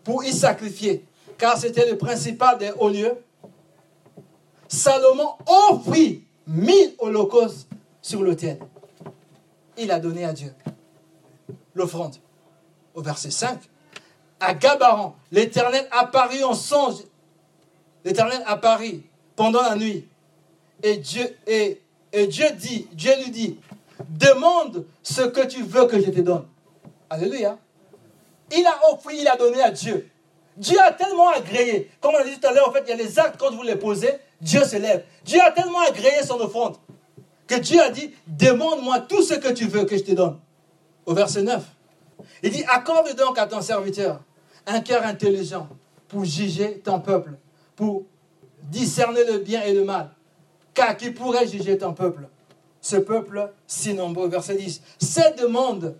[0.03, 1.05] pour y sacrifier,
[1.37, 3.17] car c'était le principal des hauts lieux.
[4.67, 5.35] Salomon
[5.71, 7.67] offrit mille holocaustes
[8.01, 8.59] sur l'autel.
[9.77, 10.53] Il a donné à Dieu
[11.73, 12.15] l'offrande.
[12.93, 13.59] Au verset 5,
[14.39, 17.03] à Gabaron, l'Éternel apparut en songe.
[18.03, 19.03] L'Éternel apparut
[19.35, 20.07] pendant la nuit.
[20.81, 21.81] Et Dieu, et,
[22.13, 23.59] et Dieu dit, Dieu lui dit,
[24.09, 26.45] demande ce que tu veux que je te donne.
[27.09, 27.57] Alléluia.
[28.51, 30.09] Il a offert, il a donné à Dieu.
[30.55, 31.91] Dieu a tellement agréé.
[32.01, 33.51] Comme on a dit tout à l'heure, en fait, il y a les actes, quand
[33.51, 34.11] vous les posez,
[34.41, 35.03] Dieu se lève.
[35.23, 36.77] Dieu a tellement agréé son offrande
[37.49, 40.39] que Dieu a dit, demande-moi tout ce que tu veux que je te donne.
[41.05, 41.63] Au verset 9.
[42.43, 44.21] Il dit, accorde donc à ton serviteur
[44.65, 45.67] un cœur intelligent
[46.07, 47.33] pour juger ton peuple,
[47.75, 48.05] pour
[48.63, 50.11] discerner le bien et le mal.
[50.73, 52.27] Car qui pourrait juger ton peuple?
[52.81, 54.29] Ce peuple si nombreux.
[54.29, 54.81] Verset 10.
[54.99, 55.95] Cette demande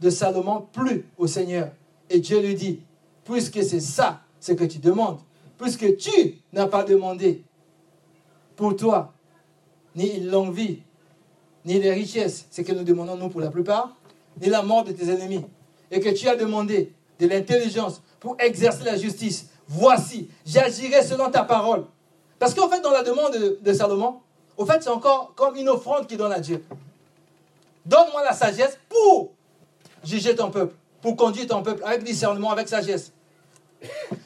[0.00, 1.70] de Salomon plut au Seigneur.
[2.10, 2.80] Et Dieu lui dit,
[3.24, 5.20] puisque c'est ça ce que tu demandes,
[5.58, 7.42] puisque tu n'as pas demandé
[8.56, 9.12] pour toi
[9.96, 10.82] ni une longue vie,
[11.64, 13.96] ni les richesses, ce que nous demandons nous pour la plupart,
[14.40, 15.44] ni la mort de tes ennemis,
[15.90, 19.48] et que tu as demandé de l'intelligence pour exercer la justice.
[19.66, 21.84] Voici, j'agirai selon ta parole.
[22.38, 24.20] Parce qu'en fait, dans la demande de, Salomon,
[24.56, 26.64] au fait, c'est encore comme une offrande qu'il donne à Dieu.
[27.86, 29.32] Donne-moi la sagesse pour
[30.02, 33.12] juger ton peuple, pour conduire ton peuple avec discernement, avec sagesse.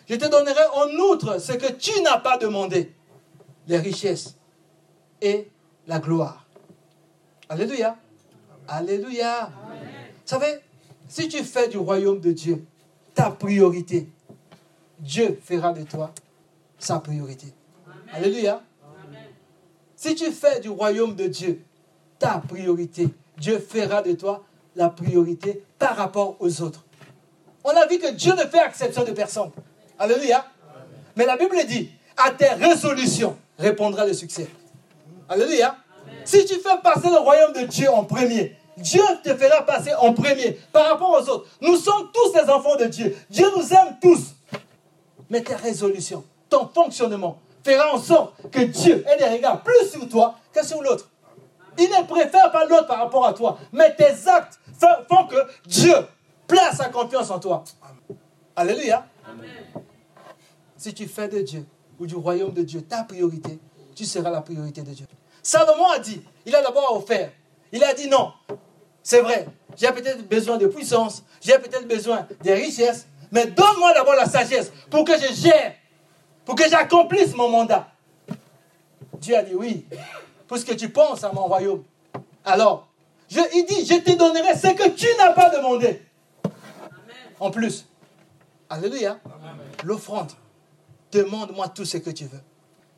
[0.08, 2.92] Je te donnerai en outre ce que tu n'as pas demandé,
[3.66, 4.36] les richesses
[5.20, 5.50] et
[5.86, 6.46] la gloire.
[7.48, 7.96] Alléluia.
[8.68, 9.50] Alléluia.
[9.72, 10.60] Vous savez,
[11.08, 12.66] si tu fais du royaume de Dieu
[13.18, 14.06] ta priorité,
[15.00, 16.12] Dieu fera de toi
[16.78, 17.52] sa priorité.
[18.12, 18.62] Alléluia.
[19.96, 21.64] Si tu fais du royaume de Dieu
[22.20, 24.44] ta priorité, Dieu fera de toi
[24.76, 26.84] la priorité par rapport aux autres.
[27.64, 29.50] On a vu que Dieu ne fait exception de personne.
[29.98, 30.46] Alléluia.
[31.16, 34.46] Mais la Bible dit, à tes résolutions répondra le succès.
[35.28, 35.76] Alléluia.
[36.24, 40.12] Si tu fais passer le royaume de Dieu en premier, Dieu te fera passer en
[40.12, 41.46] premier par rapport aux autres.
[41.60, 43.16] Nous sommes tous des enfants de Dieu.
[43.30, 44.34] Dieu nous aime tous.
[45.30, 50.08] Mais tes résolutions, ton fonctionnement fera en sorte que Dieu ait des regards plus sur
[50.08, 51.10] toi que sur l'autre.
[51.76, 53.58] Il ne préfère pas l'autre par rapport à toi.
[53.72, 54.58] Mais tes actes
[55.08, 55.94] font que Dieu
[56.46, 57.62] place sa confiance en toi.
[58.56, 59.06] Alléluia.
[60.76, 61.66] Si tu fais de Dieu
[61.98, 63.58] ou du royaume de Dieu ta priorité,
[63.94, 65.06] tu seras la priorité de Dieu.
[65.42, 67.30] Salomon a dit, il a d'abord offert.
[67.70, 68.32] Il a dit non,
[69.02, 69.46] c'est vrai,
[69.76, 74.72] j'ai peut-être besoin de puissance, j'ai peut-être besoin de richesses, mais donne-moi d'abord la sagesse
[74.90, 75.74] pour que je gère,
[76.44, 77.88] pour que j'accomplisse mon mandat.
[79.20, 79.86] Dieu a dit oui,
[80.48, 81.84] puisque tu penses à mon royaume,
[82.44, 82.88] alors
[83.30, 86.02] Je, il dit, je te donnerai ce que tu n'as pas demandé.
[87.38, 87.86] En plus.
[88.70, 89.20] Alléluia.
[89.84, 90.32] L'offrande.
[91.12, 92.40] Demande-moi tout ce que tu veux.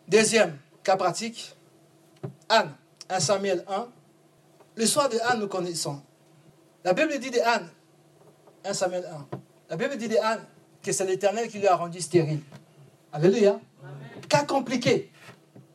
[0.09, 1.55] Deuxième cas pratique.
[2.49, 2.73] Anne.
[3.09, 3.89] 1 Samuel 1.
[4.81, 6.01] L'histoire de Anne, nous connaissons.
[6.83, 7.69] La Bible dit de Anne.
[8.65, 9.37] 1 Samuel 1.
[9.69, 10.41] La Bible dit de Anne
[10.83, 12.41] que c'est l'Éternel qui lui a rendu stérile.
[13.13, 13.61] Alléluia.
[14.27, 15.13] Cas compliqué.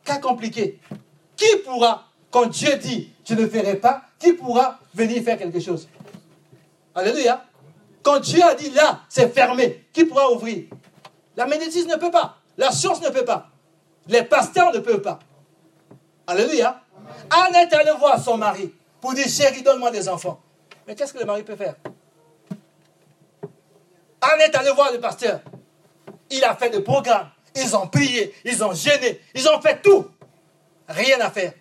[0.02, 0.80] Cas compliqué.
[1.36, 5.86] Qui pourra, quand Dieu dit, je ne ferai pas, qui pourra venir faire quelque chose?
[6.92, 7.44] Alléluia.
[8.02, 10.64] Quand Dieu a dit là, c'est fermé, qui pourra ouvrir?
[11.36, 12.38] La médecine ne peut pas.
[12.56, 13.50] La science ne peut pas.
[14.08, 15.20] Les pasteurs ne peuvent pas.
[16.26, 16.82] Alléluia.
[17.30, 20.40] Anne est allée voir son mari pour dire chérie, donne-moi des enfants.
[20.86, 21.74] Mais qu'est-ce que le mari peut faire?
[24.20, 25.40] Anne est allée voir le pasteur.
[26.30, 27.30] Il a fait des programmes.
[27.54, 30.06] Ils ont prié, ils ont gêné, ils ont fait tout.
[30.88, 31.52] Rien à faire.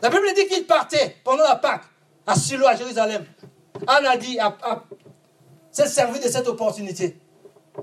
[0.00, 1.84] La Bible dit qu'il partait pendant la Pâque
[2.26, 3.26] à Silo, à Jérusalem.
[3.86, 4.38] Anne a dit,
[5.70, 7.18] s'est servi de cette opportunité.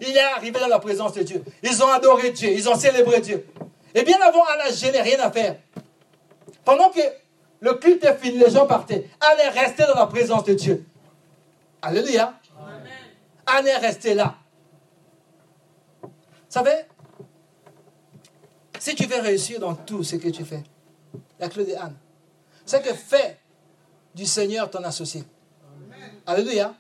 [0.02, 1.44] Il est arrivé dans la présence de Dieu.
[1.62, 3.48] Ils ont adoré Dieu, ils ont célébré Dieu.
[3.94, 5.58] Et bien avant, Anne n'a rien à faire.
[6.66, 7.02] Pendant que
[7.60, 9.10] le culte est fini, les gens partaient.
[9.40, 10.86] Est restée dans la présence de Dieu.
[11.82, 12.34] Alléluia.
[13.46, 14.36] Anne est restée là.
[16.02, 16.10] Vous
[16.50, 16.86] savez,
[18.80, 20.64] si tu veux réussir dans tout ce que tu fais,
[21.40, 21.96] la clé de Anne,
[22.66, 23.40] c'est que fais
[24.14, 25.24] du Seigneur ton associé.
[26.26, 26.74] Alléluia.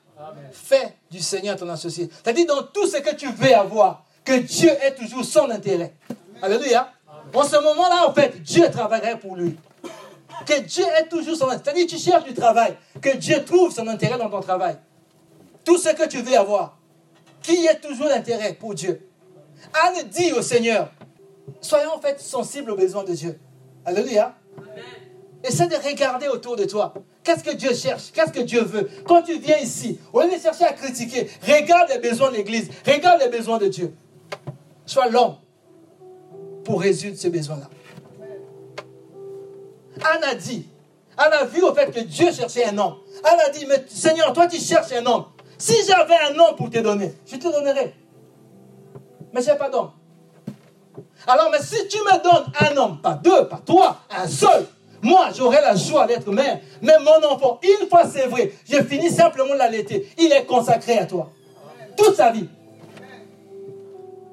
[0.52, 2.10] Fais du Seigneur ton associé.
[2.12, 5.94] C'est-à-dire dans tout ce que tu veux avoir, que Dieu ait toujours son intérêt.
[6.42, 6.92] Alléluia.
[7.34, 9.58] En ce moment-là, en fait, Dieu travaillerait pour lui.
[10.48, 11.62] Que Dieu ait toujours son intérêt.
[11.64, 14.78] C'est-à-dire tu cherches du travail, que Dieu trouve son intérêt dans ton travail.
[15.66, 16.78] Tout ce que tu veux avoir,
[17.42, 19.10] qui ait toujours l'intérêt pour Dieu.
[19.74, 20.90] Anne dit au Seigneur,
[21.60, 23.38] soyons en fait sensibles aux besoins de Dieu.
[23.84, 24.36] Alléluia.
[25.44, 26.94] Essaie de regarder autour de toi.
[27.24, 28.12] Qu'est-ce que Dieu cherche?
[28.14, 28.90] Qu'est-ce que Dieu veut?
[29.06, 32.70] Quand tu viens ici, au lieu de chercher à critiquer, regarde les besoins de l'Église,
[32.86, 33.94] regarde les besoins de Dieu.
[34.86, 35.36] Sois l'homme
[36.64, 37.70] pour résoudre ces besoins-là.
[40.04, 40.68] Anne a dit,
[41.18, 42.96] Anne a vu au fait que Dieu cherchait un homme.
[43.24, 45.26] Anne a dit, mais Seigneur, toi tu cherches un homme.
[45.58, 47.94] Si j'avais un homme pour te donner, je te donnerais.
[49.34, 49.92] Mais je n'ai pas d'homme.
[51.28, 54.68] Alors, mais si tu me donnes un homme, pas deux, pas trois, un seul,
[55.02, 56.60] moi, j'aurai la joie d'être mère.
[56.82, 60.10] Mais mon enfant, une fois c'est vrai, je finis simplement l'allaiter.
[60.18, 61.32] Il est consacré à toi.
[61.96, 62.48] Toute sa vie.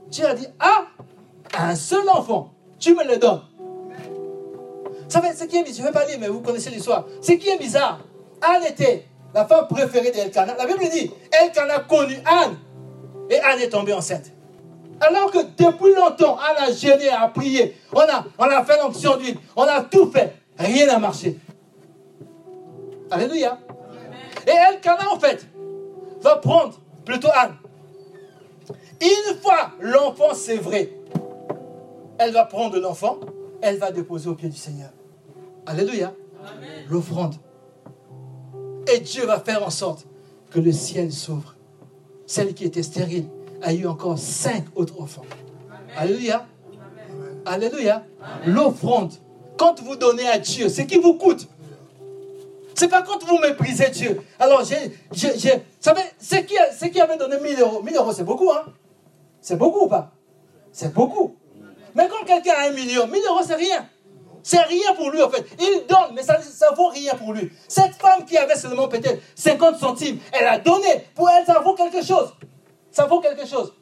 [0.08, 0.86] Dieu a dit, ah,
[1.58, 3.42] un seul enfant, tu me le donnes.
[5.04, 7.04] Vous savez, ce qui est bizarre, je ne vais pas lire, mais vous connaissez l'histoire.
[7.20, 8.00] Ce qui est bizarre,
[8.40, 10.56] Anne était la femme préférée d'Elkana.
[10.56, 12.56] La Bible dit, Elkana a connu Anne.
[13.30, 14.30] Et Anne est tombée enceinte.
[15.00, 17.76] Alors que depuis longtemps, Anne a gêné, a prié.
[17.92, 19.36] On a, on a fait l'onction d'huile.
[19.56, 20.36] On a tout fait.
[20.58, 21.38] Rien n'a marché.
[23.10, 23.58] Alléluia.
[24.46, 25.46] Et Elkana, en fait,
[26.20, 26.74] va prendre
[27.04, 27.56] plutôt Anne.
[29.00, 30.90] Une fois l'enfant c'est vrai,
[32.18, 33.18] elle va prendre l'enfant,
[33.64, 34.90] elle va déposer au pied du Seigneur.
[35.64, 36.12] Alléluia.
[36.90, 37.36] L'offrande.
[38.94, 40.06] Et Dieu va faire en sorte
[40.50, 41.56] que le ciel s'ouvre.
[42.26, 43.26] Celle qui était stérile
[43.62, 45.24] a eu encore cinq autres enfants.
[45.96, 46.46] Alléluia.
[47.46, 48.04] Alléluia.
[48.44, 49.14] L'offrande.
[49.56, 51.48] Quand vous donnez à Dieu, ce qui vous coûte.
[52.74, 54.20] C'est pas quand vous méprisez Dieu.
[54.38, 58.24] Alors, j'ai, j'ai, vous savez, ce qui, qui avait donné 1000 euros, 1000 euros, c'est
[58.24, 58.64] beaucoup, hein?
[59.40, 60.12] C'est beaucoup ou pas?
[60.70, 61.36] C'est beaucoup.
[61.94, 63.88] Mais quand quelqu'un a un million, 1000 euros, c'est rien.
[64.42, 65.44] C'est rien pour lui, en fait.
[65.58, 67.50] Il donne, mais ça ne vaut rien pour lui.
[67.66, 71.06] Cette femme qui avait seulement peut-être 50 centimes, elle a donné.
[71.14, 72.34] Pour elle, ça vaut quelque chose.
[72.90, 73.72] Ça vaut quelque chose.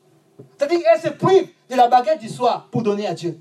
[0.56, 3.40] C'est-à-dire qu'elle se prive de la baguette du soir pour donner à Dieu.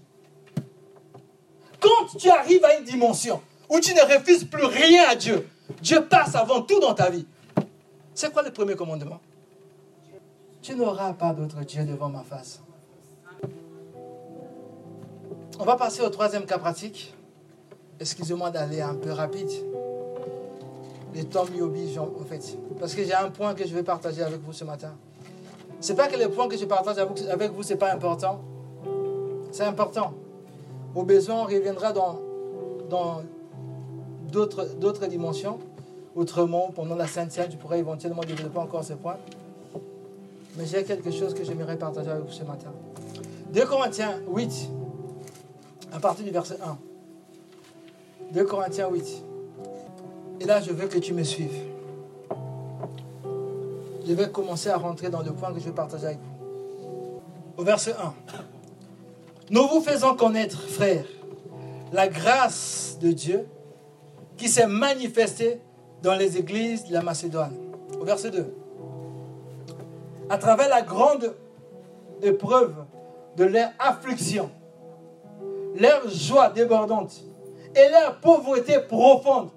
[1.79, 5.47] Quand tu arrives à une dimension où tu ne refuses plus rien à Dieu,
[5.81, 7.25] Dieu passe avant tout dans ta vie.
[8.13, 9.19] C'est quoi le premier commandement?
[10.61, 12.61] Tu n'auras pas d'autre Dieu devant ma face.
[15.61, 17.13] On va passer au troisième cas pratique.
[17.99, 19.51] Excusez-moi d'aller un peu rapide.
[21.13, 22.57] Les temps m'y obligent, en fait.
[22.79, 24.95] Parce que j'ai un point que je vais partager avec vous ce matin.
[25.79, 28.41] C'est pas que le point que je partage avec vous, ce n'est pas important.
[29.51, 30.15] C'est important.
[30.95, 33.21] Au besoin, on reviendra dans,
[34.31, 35.59] d'autres, dimensions.
[36.15, 39.17] Autrement, pendant la Sainte Seine, je pourrais éventuellement développer encore ce point.
[40.57, 42.71] Mais j'ai quelque chose que j'aimerais partager avec vous ce matin.
[43.53, 44.71] 2 Corinthiens 8,
[45.91, 46.77] à partir du verset 1.
[48.33, 49.23] 2 Corinthiens 8.
[50.39, 51.67] Et là, je veux que tu me suives.
[54.07, 57.21] Je vais commencer à rentrer dans le point que je vais partager avec vous.
[57.57, 58.13] Au verset 1.
[59.51, 61.05] Nous vous faisons connaître, frères,
[61.91, 63.47] la grâce de Dieu
[64.37, 65.59] qui s'est manifestée
[66.01, 67.55] dans les églises de la Macédoine.
[67.99, 68.53] Au verset 2.
[70.29, 71.35] À travers la grande
[72.23, 72.73] épreuve
[73.35, 74.49] de leur affliction,
[75.75, 77.21] leur joie débordante
[77.75, 79.49] et leur pauvreté profonde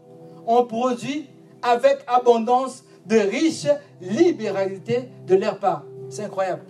[0.46, 1.28] ont produit
[1.62, 3.66] avec abondance de riches
[4.00, 5.84] libéralités de leur part.
[6.08, 6.62] C'est incroyable.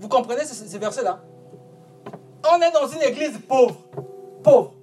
[0.00, 1.22] Vous comprenez ces versets-là
[2.50, 3.76] On est dans une église pauvre.
[4.42, 4.74] Pauvre.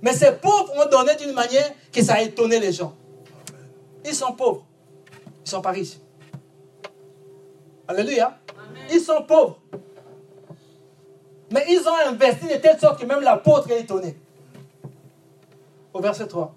[0.00, 2.94] Mais ces pauvres ont donné d'une manière que ça a étonné les gens.
[4.04, 4.64] Ils sont pauvres.
[5.44, 5.98] Ils sont pas riches.
[7.86, 8.38] Alléluia.
[8.92, 9.58] Ils sont pauvres.
[11.52, 14.16] Mais ils ont investi de telle sorte que même l'apôtre est étonné.
[15.92, 16.54] Au verset 3.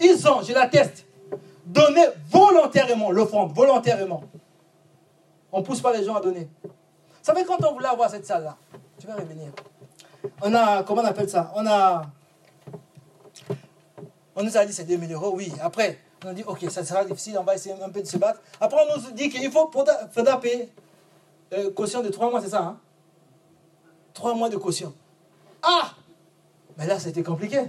[0.00, 1.04] Ils ont, je l'atteste,
[1.64, 4.22] donné volontairement l'offrande, volontairement.
[5.50, 6.48] On ne pousse pas les gens à donner.
[6.62, 6.70] Vous
[7.22, 8.56] savez, quand on voulait avoir cette salle-là,
[8.98, 9.48] tu vas revenir.
[10.42, 11.52] On a, comment on appelle ça?
[11.56, 12.02] On a,
[14.36, 15.52] on nous a dit c'est 2000 euros, oui.
[15.60, 18.16] Après, on a dit, ok, ça sera difficile, on va essayer un peu de se
[18.16, 18.40] battre.
[18.60, 19.70] Après, on nous dit qu'il faut,
[20.12, 20.70] faudra payer
[21.52, 22.78] euh, caution de 3 mois, c'est ça hein?
[24.16, 24.94] 3 mois de caution.
[25.62, 25.90] Ah
[26.78, 27.60] Mais là, c'était compliqué.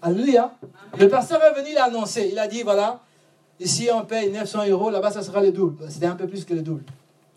[0.00, 0.54] Alléluia.
[0.98, 3.00] Le pasteur est venu, il a annoncé, il a dit, voilà,
[3.60, 5.84] ici on paye 900 euros, là-bas ça sera le double.
[5.90, 6.84] C'était un peu plus que le double.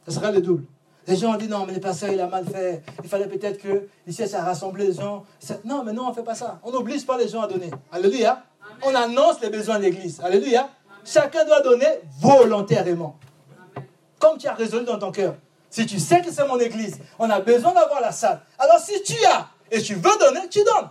[0.07, 0.64] Ça sera le double.
[1.07, 2.84] Les gens ont dit non, mais le pasteur il a mal fait.
[3.03, 5.26] Il fallait peut-être que ici ça rassemblé les gens.
[5.66, 6.59] Non, mais non, on ne fait pas ça.
[6.64, 7.72] On n'oblige pas les gens à donner.
[7.91, 8.43] Alléluia.
[8.84, 10.22] On annonce les besoins de l'église.
[10.22, 10.70] Alléluia.
[11.03, 11.88] Chacun doit donner
[12.22, 13.18] volontairement.
[14.20, 15.36] Comme tu as résolu dans ton cœur.
[15.72, 18.42] Si tu sais que c'est mon église, on a besoin d'avoir la salle.
[18.60, 20.90] Alors si tu as et tu veux donner, tu donnes.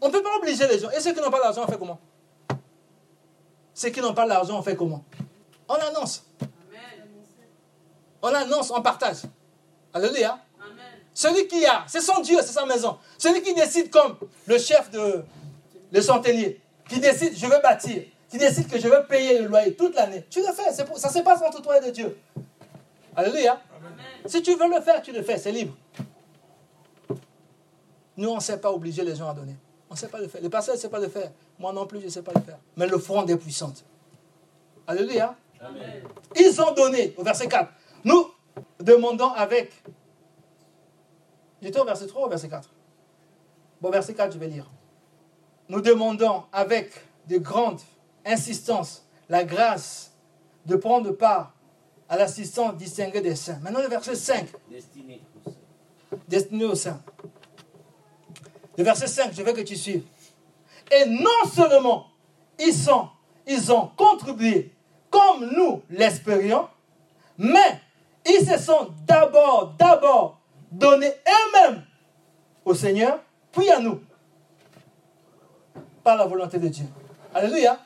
[0.00, 0.90] On ne peut pas obliger les gens.
[0.90, 2.00] Et ceux qui n'ont pas d'argent, on fait comment?
[3.72, 5.04] Ceux qui n'ont pas d'argent, on fait comment?
[5.68, 6.24] On annonce.
[8.20, 9.18] On annonce, on partage.
[9.94, 10.40] Alléluia.
[11.14, 12.98] Celui qui a, c'est son Dieu, c'est sa maison.
[13.18, 14.16] Celui qui décide comme
[14.46, 15.24] le chef de
[15.92, 19.74] le centenier, qui décide je veux bâtir, qui décide que je veux payer le loyer
[19.74, 20.72] toute l'année, tu le fais.
[20.72, 22.18] ça se passe entre toi et Dieu.
[23.18, 23.60] Alléluia.
[24.26, 25.74] Si tu veux le faire, tu le fais, c'est libre.
[28.16, 29.56] Nous, on ne sait pas obliger les gens à donner.
[29.90, 30.40] On ne sait pas le faire.
[30.40, 31.32] Les pasteurs ne savent pas le faire.
[31.58, 32.58] Moi non plus, je ne sais pas le faire.
[32.76, 33.84] Mais le front est puissante.
[34.86, 35.34] Alléluia.
[36.36, 37.68] Ils ont donné, au verset 4.
[38.04, 38.30] Nous
[38.78, 39.72] demandons avec.
[41.60, 42.70] J'étais au verset 3 ou au verset 4
[43.80, 44.70] Bon, verset 4, je vais lire.
[45.68, 46.92] Nous demandons avec
[47.26, 47.80] de grandes
[48.24, 50.12] insistances la grâce
[50.66, 51.52] de prendre part
[52.08, 53.58] à l'assistance distinguée des saints.
[53.62, 54.46] Maintenant, le verset 5.
[54.70, 56.18] Destiné aux saints.
[56.28, 57.00] Destiné aux saints.
[58.76, 60.04] Le verset 5, je veux que tu suives.
[60.90, 62.06] Et non seulement
[62.58, 63.08] ils, sont,
[63.46, 64.72] ils ont contribué
[65.10, 66.68] comme nous l'espérions,
[67.36, 67.80] mais
[68.26, 70.40] ils se sont d'abord, d'abord
[70.70, 71.82] donnés eux-mêmes
[72.64, 73.20] au Seigneur,
[73.52, 74.00] puis à nous,
[76.02, 76.86] par la volonté de Dieu.
[77.34, 77.78] Alléluia.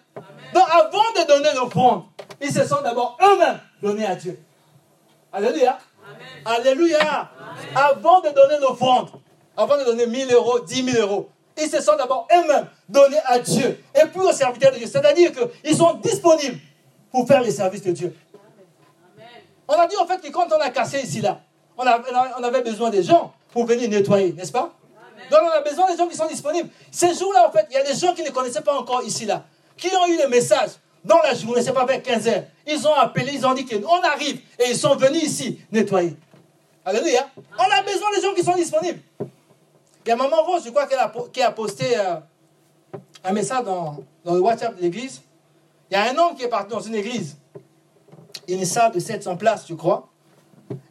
[0.55, 2.05] Donc avant de donner l'offrande,
[2.41, 4.39] ils se sont d'abord eux-mêmes donnés à Dieu.
[5.33, 5.79] Alléluia.
[6.45, 7.31] Alléluia.
[7.75, 9.11] Avant de donner l'offrande,
[9.57, 11.29] avant de donner 1000 euros, 10 000 euros.
[11.57, 14.87] Ils se sont d'abord eux-mêmes donnés à Dieu et puis aux serviteurs de Dieu.
[14.87, 16.59] C'est-à-dire qu'ils sont disponibles
[17.11, 18.17] pour faire les services de Dieu.
[19.69, 21.41] On a dit en fait que quand on a cassé ici, là,
[21.77, 24.73] on, avait besoin des gens pour venir nettoyer, n'est-ce pas?
[25.31, 26.69] Donc on a besoin des gens qui sont disponibles.
[26.91, 29.25] Ces jours-là, en fait, il y a des gens qui ne connaissaient pas encore ici,
[29.25, 29.45] là,
[29.77, 30.71] qui ont eu le message
[31.05, 32.45] dans la journée, c'est pas vers 15 heures.
[32.67, 36.17] Ils ont appelé, ils ont dit qu'on arrive et ils sont venus ici nettoyer.
[36.85, 37.29] Alléluia.
[37.59, 39.01] On a besoin des gens qui sont disponibles.
[40.05, 40.89] Il y a Maman Rose, je crois,
[41.33, 42.17] qui a posté euh,
[43.25, 45.23] un message dans, dans, le WhatsApp de l'église.
[45.91, 47.37] Il y a un homme qui est parti dans une église,
[48.49, 50.09] une salle de 700 places, je crois.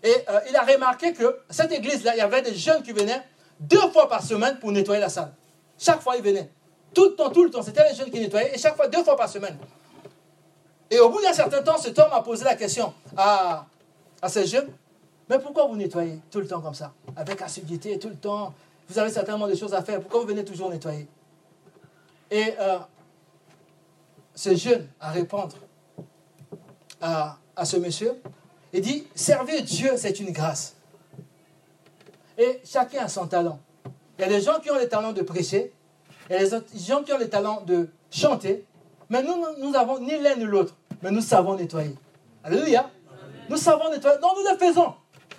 [0.03, 3.22] Et euh, il a remarqué que cette église-là, il y avait des jeunes qui venaient
[3.59, 5.34] deux fois par semaine pour nettoyer la salle.
[5.78, 6.49] Chaque fois, ils venaient.
[6.93, 7.64] Tout le temps, tout le temps.
[7.64, 9.57] C'était les jeunes qui nettoyaient, et chaque fois, deux fois par semaine.
[10.91, 13.65] Et au bout d'un certain temps, cet homme a posé la question à,
[14.21, 14.69] à ces jeunes,
[15.29, 16.93] mais pourquoi vous nettoyez tout le temps comme ça?
[17.15, 18.53] Avec assiduité, tout le temps.
[18.89, 20.01] Vous avez certainement des choses à faire.
[20.01, 21.07] Pourquoi vous venez toujours nettoyer?
[22.29, 22.53] Et
[24.33, 25.55] ce jeune à répondre
[27.01, 28.21] à, ce monsieur
[28.73, 30.75] il dit Servir Dieu, c'est une grâce.
[32.37, 33.59] Et chacun a son talent.
[34.17, 35.73] Il y a des gens qui ont le talent de prêcher,
[36.29, 38.65] il y a des gens qui ont le talent de chanter,
[39.09, 41.95] mais nous, nous n'avons ni l'un ni l'autre, mais nous savons nettoyer.
[42.43, 42.89] Alléluia.
[43.49, 44.17] Nous savons nettoyer.
[44.21, 44.93] Non, nous le faisons.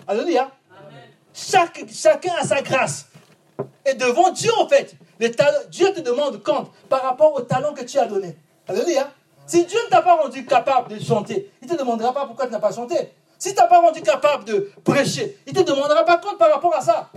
[0.07, 0.51] Alléluia.
[1.33, 3.07] Chaque, chacun a sa grâce.
[3.85, 4.95] Et devant Dieu, en fait,
[5.69, 8.37] Dieu te demande compte par rapport au talent que tu as donné.
[8.67, 9.11] Alléluia.
[9.45, 12.45] Si Dieu ne t'a pas rendu capable de chanter, il ne te demandera pas pourquoi
[12.45, 13.13] tu n'as pas chanté.
[13.37, 16.49] Si tu n'as pas rendu capable de prêcher, il ne te demandera pas compte par
[16.49, 17.09] rapport à ça.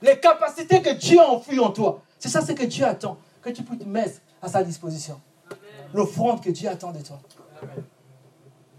[0.00, 3.18] Les capacités que Dieu a enfouies en toi, c'est ça ce que Dieu attend.
[3.42, 5.20] que tu puisses mettre à sa disposition.
[5.94, 7.18] L'offrande que Dieu attend de toi.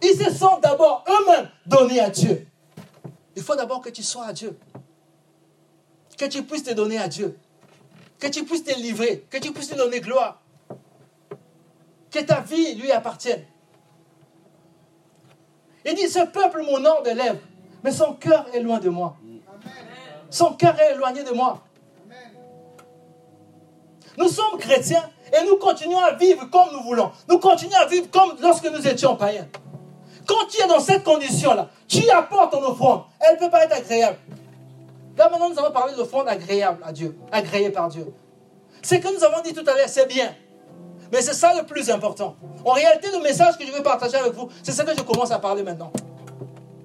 [0.01, 2.47] Ils se sont d'abord eux-mêmes donnés à Dieu.
[3.36, 4.57] Il faut d'abord que tu sois à Dieu.
[6.17, 7.38] Que tu puisses te donner à Dieu.
[8.19, 9.25] Que tu puisses te livrer.
[9.30, 10.41] Que tu puisses te donner gloire.
[12.09, 13.45] Que ta vie lui appartienne.
[15.86, 17.39] Il dit, ce peuple m'honore de lèvres,
[17.84, 19.15] mais son cœur est loin de moi.
[20.30, 21.63] Son cœur est éloigné de moi.
[24.18, 27.11] Nous sommes chrétiens et nous continuons à vivre comme nous voulons.
[27.30, 29.47] Nous continuons à vivre comme lorsque nous étions païens.
[30.26, 33.03] Quand tu es dans cette condition-là, tu apportes ton offrande.
[33.20, 34.18] Elle ne peut pas être agréable.
[35.18, 38.13] Là maintenant, nous allons parler de l'offrande agréable à Dieu, agréée par Dieu.
[38.82, 40.36] Ce que nous avons dit tout à l'heure, c'est bien.
[41.11, 42.36] Mais c'est ça le plus important.
[42.65, 45.32] En réalité, le message que je veux partager avec vous, c'est ce que je commence
[45.32, 45.91] à parler maintenant.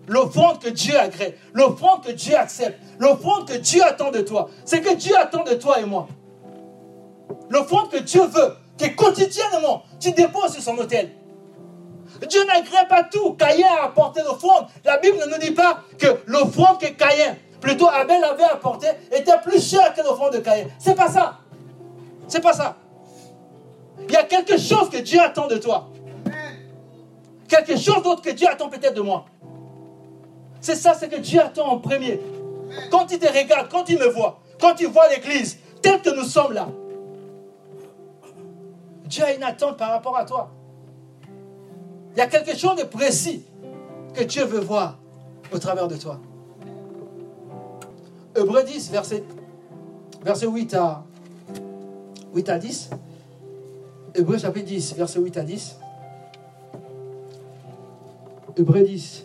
[0.06, 4.48] L'offrande que Dieu agrée, l'offrande que Dieu accepte, l'offrande que Dieu attend de toi.
[4.64, 6.08] C'est que Dieu attend de toi et moi.
[7.50, 11.10] L'offrande que Dieu veut, que quotidiennement tu déposes sur son autel.
[12.28, 13.34] Dieu n'agrée pas tout.
[13.34, 14.66] Caïn a apporté l'offrande.
[14.84, 19.38] La Bible ne nous dit pas que l'offrande que Caïn, plutôt Abel avait apporté, était
[19.42, 20.66] plus chère que l'offrande de Caïn.
[20.78, 21.38] C'est pas ça.
[22.28, 22.76] C'est pas ça.
[24.08, 25.88] Il y a quelque chose que Dieu attend de toi.
[27.48, 29.26] Quelque chose d'autre que Dieu attend peut-être de moi.
[30.60, 32.20] C'est ça, c'est que Dieu attend en premier.
[32.90, 36.24] Quand il te regarde, quand il me voit, quand il voit l'Église, tel que nous
[36.24, 36.68] sommes là,
[39.12, 40.50] Dieu a une attente par rapport à toi.
[42.12, 43.44] Il y a quelque chose de précis
[44.14, 44.98] que Dieu veut voir
[45.52, 46.18] au travers de toi.
[48.34, 49.22] Hébreu 10, verset,
[50.22, 51.04] verset 8, à,
[52.34, 52.88] 8 à 10.
[54.14, 55.76] Hébreu chapitre 10, verset 8 à 10.
[58.56, 59.24] Hébreu 10,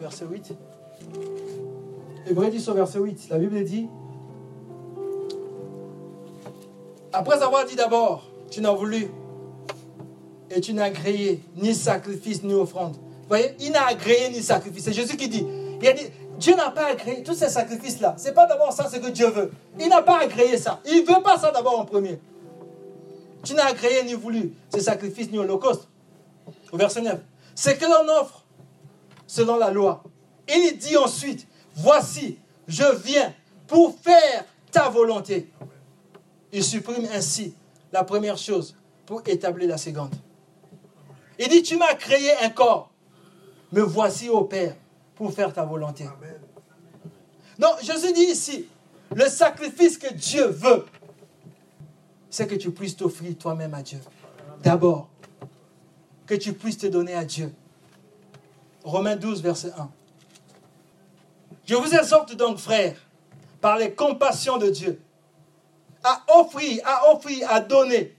[0.00, 0.54] verset 8.
[2.28, 3.28] Hébreu 10 au verset 8.
[3.30, 3.88] La Bible dit
[7.12, 9.10] Après avoir dit d'abord, tu n'as voulu
[10.48, 12.94] et tu n'as agréé ni sacrifice ni offrande.
[12.94, 14.84] Vous voyez, il n'a agréé ni sacrifice.
[14.84, 15.44] C'est Jésus qui dit.
[16.38, 18.14] Dieu n'a pas agréé tous ces sacrifices-là.
[18.16, 19.50] Ce n'est pas d'abord ça ce que Dieu veut.
[19.80, 20.80] Il n'a pas agréé ça.
[20.86, 22.20] Il ne veut pas ça d'abord en premier.
[23.42, 25.88] Tu n'as agréé ni voulu ces sacrifices ni holocauste.
[26.70, 27.18] Au verset 9.
[27.56, 28.44] C'est que l'on offre
[29.26, 30.04] selon la loi.
[30.48, 32.38] Il dit ensuite Voici,
[32.68, 33.34] je viens
[33.66, 35.50] pour faire ta volonté.
[36.52, 37.54] Il supprime ainsi
[37.94, 38.76] la première chose
[39.06, 40.12] pour établir la seconde.
[41.38, 42.90] Il dit, tu m'as créé un corps.
[43.70, 44.74] Me voici au Père
[45.14, 46.04] pour faire ta volonté.
[47.56, 48.66] Donc, Jésus dit ici,
[49.14, 50.84] le sacrifice que Dieu veut,
[52.30, 54.00] c'est que tu puisses t'offrir toi-même à Dieu.
[54.60, 55.08] D'abord,
[56.26, 57.54] que tu puisses te donner à Dieu.
[58.82, 59.88] Romains 12, verset 1.
[61.64, 62.96] Je vous exhorte donc, frères,
[63.60, 65.00] par les compassions de Dieu,
[66.04, 68.14] à offrir, à offrir, à donner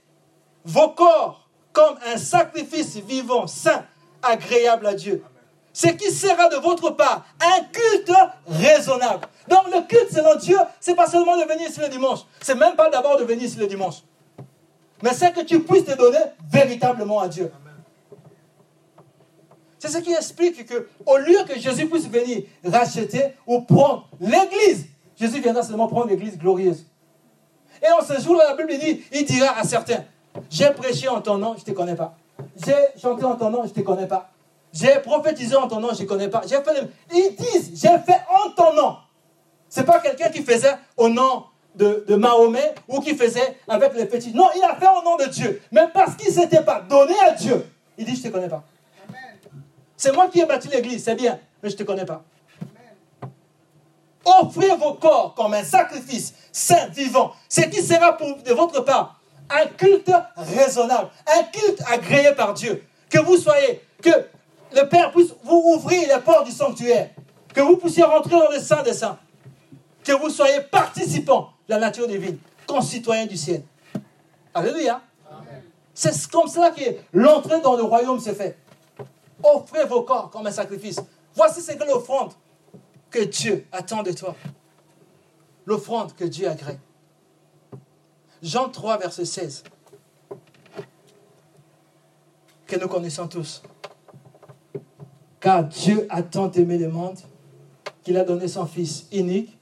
[0.65, 3.85] vos corps comme un sacrifice vivant, saint,
[4.21, 5.23] agréable à Dieu.
[5.71, 8.17] Ce qui sera de votre part un culte
[8.47, 9.27] raisonnable.
[9.47, 12.19] Donc le culte selon Dieu, c'est pas seulement de venir ici le dimanche.
[12.41, 13.95] C'est même pas d'abord de venir ici le dimanche.
[15.03, 16.17] Mais c'est que tu puisses te donner
[16.49, 17.51] véritablement à Dieu.
[19.77, 24.87] C'est ce qui explique que au lieu que Jésus puisse venir racheter ou prendre l'église,
[25.15, 26.85] Jésus viendra seulement prendre l'église glorieuse.
[27.81, 30.03] Et en ce jour-là, la Bible dit, il dira à certains,
[30.49, 32.15] j'ai prêché en ton nom, je ne te connais pas.
[32.63, 34.29] J'ai chanté en ton nom, je ne te connais pas.
[34.73, 36.41] J'ai prophétisé en ton nom, je ne connais pas.
[36.47, 38.97] J'ai fait Ils disent, j'ai fait en ton nom.
[39.69, 41.45] Ce n'est pas quelqu'un qui faisait au nom
[41.75, 44.33] de, de, Mahomet ou qui faisait avec les petits.
[44.33, 45.61] Non, il a fait au nom de Dieu.
[45.71, 47.65] Mais parce qu'il ne s'était pas donné à Dieu,
[47.97, 48.63] il dit, je ne te connais pas.
[49.97, 52.23] C'est moi qui ai bâti l'église, c'est bien, mais je ne te connais pas.
[54.25, 59.19] Offrez vos corps comme un sacrifice saint, vivant, ce qui sera pour, de votre part
[59.49, 62.83] un culte raisonnable, un culte agréé par Dieu.
[63.09, 64.09] Que vous soyez, que
[64.75, 67.11] le Père puisse vous ouvrir les portes du sanctuaire,
[67.53, 69.17] que vous puissiez rentrer dans le Saint des Saints,
[70.03, 73.63] que vous soyez participants de la nature divine, concitoyens du ciel.
[74.53, 75.01] Alléluia.
[75.93, 76.81] C'est comme cela que
[77.13, 78.57] l'entrée dans le royaume se fait.
[79.41, 80.99] Offrez vos corps comme un sacrifice.
[81.35, 82.33] Voici ce que l'offrande
[83.09, 84.35] que Dieu attend de toi.
[85.65, 86.79] L'offrande que Dieu agrée.
[88.41, 89.63] Jean 3, verset 16,
[92.67, 93.63] que nous connaissons tous.
[95.39, 97.17] Car Dieu a tant aimé le monde
[98.03, 99.57] qu'il a donné son Fils unique,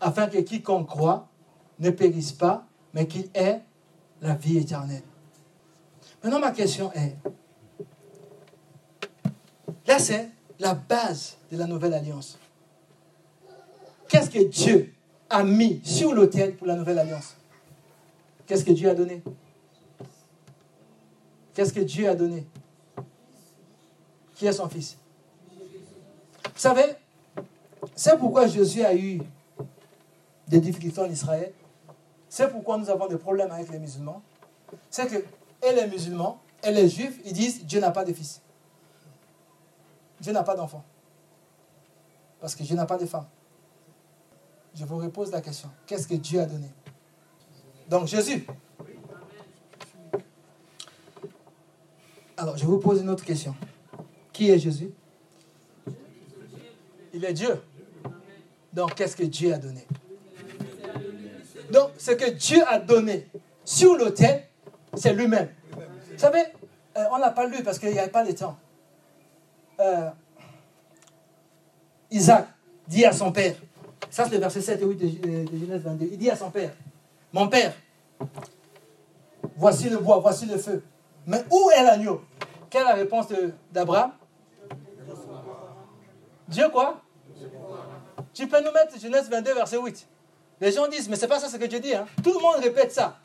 [0.00, 1.28] afin que quiconque croit
[1.78, 3.60] ne périsse pas, mais qu'il ait
[4.22, 5.02] la vie éternelle.
[6.22, 7.16] Maintenant, ma question est,
[9.86, 12.38] là c'est la base de la nouvelle alliance.
[14.08, 14.94] Qu'est-ce que Dieu
[15.28, 17.36] a mis sur l'autel pour la nouvelle alliance?
[18.46, 19.22] Qu'est-ce que Dieu a donné?
[21.54, 22.46] Qu'est-ce que Dieu a donné?
[24.34, 24.96] Qui est son fils?
[26.44, 26.84] Vous savez,
[27.94, 29.20] c'est pourquoi Jésus a eu
[30.46, 31.52] des difficultés en Israël.
[32.28, 34.22] C'est pourquoi nous avons des problèmes avec les musulmans.
[34.90, 35.16] C'est que,
[35.66, 38.40] et les musulmans, et les juifs, ils disent Dieu n'a pas de fils.
[40.20, 40.84] Dieu n'a pas d'enfant.
[42.40, 43.26] Parce que Dieu n'a pas de femme.
[44.78, 45.70] Je vous repose la question.
[45.86, 46.68] Qu'est-ce que Dieu a donné?
[47.88, 48.46] Donc Jésus.
[52.36, 53.54] Alors, je vous pose une autre question.
[54.32, 54.90] Qui est Jésus?
[57.14, 57.62] Il est Dieu.
[58.74, 59.86] Donc, qu'est-ce que Dieu a donné?
[61.72, 63.26] Donc, ce que Dieu a donné
[63.64, 64.46] sur l'autel,
[64.94, 65.48] c'est lui-même.
[65.72, 66.44] Vous savez,
[66.98, 68.58] euh, on n'a pas lu parce qu'il n'y avait pas le temps.
[69.80, 70.10] Euh,
[72.10, 72.48] Isaac
[72.86, 73.54] dit à son père,
[74.10, 76.72] ça c'est le verset 7 et 8 de, Genèse 22, il dit à son père,
[77.32, 77.74] mon père,
[79.56, 80.82] voici le bois, voici le feu,
[81.26, 82.22] mais où est l'agneau?
[82.70, 83.26] Quelle est la réponse
[83.72, 84.12] d'Abraham?
[86.48, 87.00] Dieu quoi?
[88.32, 90.06] Tu peux nous mettre Genèse 22, verset 8.
[90.60, 91.94] Les gens disent, mais c'est pas ça ce que Dieu dit.
[91.94, 92.06] Hein.
[92.22, 93.18] Tout le monde répète ça.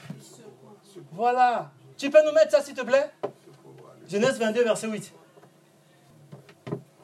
[1.12, 1.72] Voilà.
[1.98, 3.12] Tu peux nous mettre ça, s'il te plaît?
[4.08, 5.14] Genèse 22, verset 8.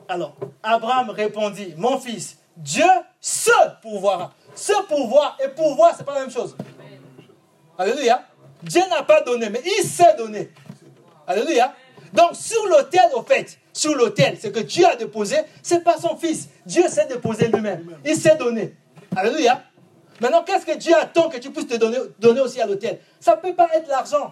[0.08, 2.86] Alors, Abraham répondit, mon fils, Dieu
[3.22, 3.52] se
[3.82, 4.34] pourvoira.
[4.56, 6.58] Ce pouvoir et pouvoir, ce n'est pas la même chose.
[7.78, 8.24] Alléluia.
[8.64, 10.52] Dieu n'a pas donné, mais il sait donner.
[11.28, 11.74] Alléluia.
[12.14, 15.98] Donc, sur l'autel, au fait, sur l'autel, ce que Dieu a déposé, ce n'est pas
[15.98, 16.50] son fils.
[16.66, 17.98] Dieu sait déposer lui-même.
[18.04, 18.76] Il sait donner.
[19.16, 19.62] Alléluia.
[20.20, 23.00] Maintenant, qu'est-ce que Dieu attend que tu puisses te donner, donner aussi à l'autel?
[23.20, 24.32] Ça ne peut pas être l'argent.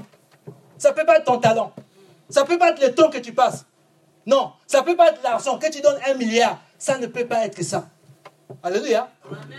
[0.80, 1.72] Ça ne peut pas être ton talent.
[2.30, 3.66] Ça ne peut pas être le temps que tu passes.
[4.26, 5.60] Non, ça ne peut pas être l'argent.
[5.60, 7.88] Que tu donnes un milliard, ça ne peut pas être que ça.
[8.64, 9.10] Alléluia.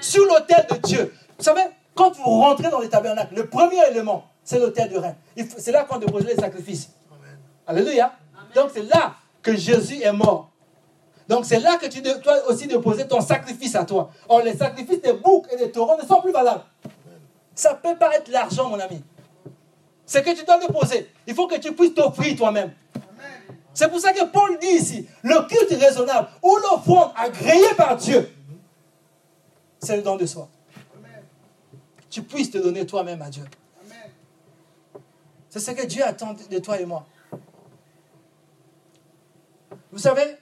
[0.00, 1.14] Sur l'autel de Dieu.
[1.38, 1.62] Vous savez,
[1.94, 5.14] quand vous rentrez dans les tabernacles, le premier élément, c'est l'autel du rein.
[5.58, 6.90] C'est là qu'on dépose les sacrifices.
[7.66, 8.12] Alléluia.
[8.54, 10.50] Donc c'est là que Jésus est mort.
[11.28, 14.10] Donc c'est là que tu dois aussi déposer ton sacrifice à toi.
[14.28, 16.62] Or, les sacrifices des boucs et des taureaux ne sont plus valables.
[17.54, 19.02] Ça ne peut pas être l'argent, mon ami.
[20.04, 21.10] C'est que tu dois déposer.
[21.26, 22.72] Il faut que tu puisses t'offrir toi-même.
[23.74, 28.30] C'est pour ça que Paul dit ici, le culte raisonnable ou l'offrande agréée par Dieu,
[29.86, 30.48] c'est le don de soi.
[32.10, 33.44] Tu puisses te donner toi-même à Dieu.
[35.48, 37.06] C'est ce que Dieu attend de toi et moi.
[39.92, 40.36] Vous savez,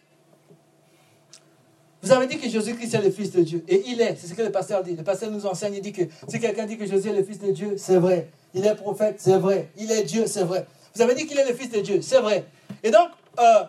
[2.02, 3.64] vous avez dit que Jésus-Christ est le Fils de Dieu.
[3.68, 4.96] Et il est, c'est ce que le pasteur dit.
[4.96, 7.38] Le pasteur nous enseigne, il dit que si quelqu'un dit que Jésus est le Fils
[7.38, 8.30] de Dieu, c'est vrai.
[8.52, 9.70] Il est prophète, c'est vrai.
[9.76, 10.66] Il est Dieu, c'est vrai.
[10.94, 12.44] Vous avez dit qu'il est le Fils de Dieu, c'est vrai.
[12.82, 13.64] Et donc, euh,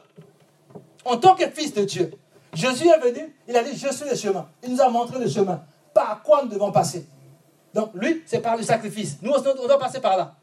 [1.05, 2.11] en tant que fils de Dieu,
[2.55, 4.47] Jésus est venu, il a dit, je suis le chemin.
[4.63, 5.61] Il nous a montré le chemin.
[5.93, 7.05] Par quoi nous devons passer?
[7.73, 9.17] Donc, lui, c'est par le sacrifice.
[9.21, 10.33] Nous, on doit passer par là.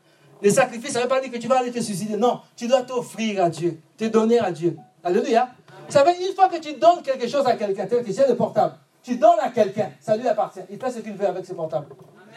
[0.43, 2.17] Le sacrifice, ça ne veut pas dire que tu vas aller te suicider.
[2.17, 4.77] Non, tu dois t'offrir à Dieu, te donner à Dieu.
[5.03, 5.49] Alléluia.
[5.87, 8.37] Vous savez, une fois que tu donnes quelque chose à quelqu'un, tel que c'est le
[8.37, 10.61] portable, tu donnes à quelqu'un, ça lui appartient.
[10.71, 11.87] Il fait ce qu'il veut avec ce portable.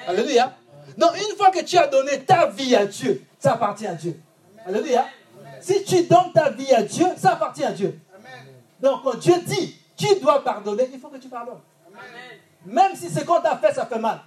[0.08, 0.54] Alléluia.
[0.98, 4.20] Donc, une fois que tu as donné ta vie à Dieu, ça appartient à Dieu.
[4.66, 5.06] Alléluia.
[5.60, 8.00] Si tu donnes ta vie à Dieu, ça appartient à Dieu.
[8.80, 11.62] Donc quand Dieu dit, tu dois pardonner, il faut que tu pardonnes.
[12.66, 14.22] Même si ce qu'on t'a fait, ça fait mal.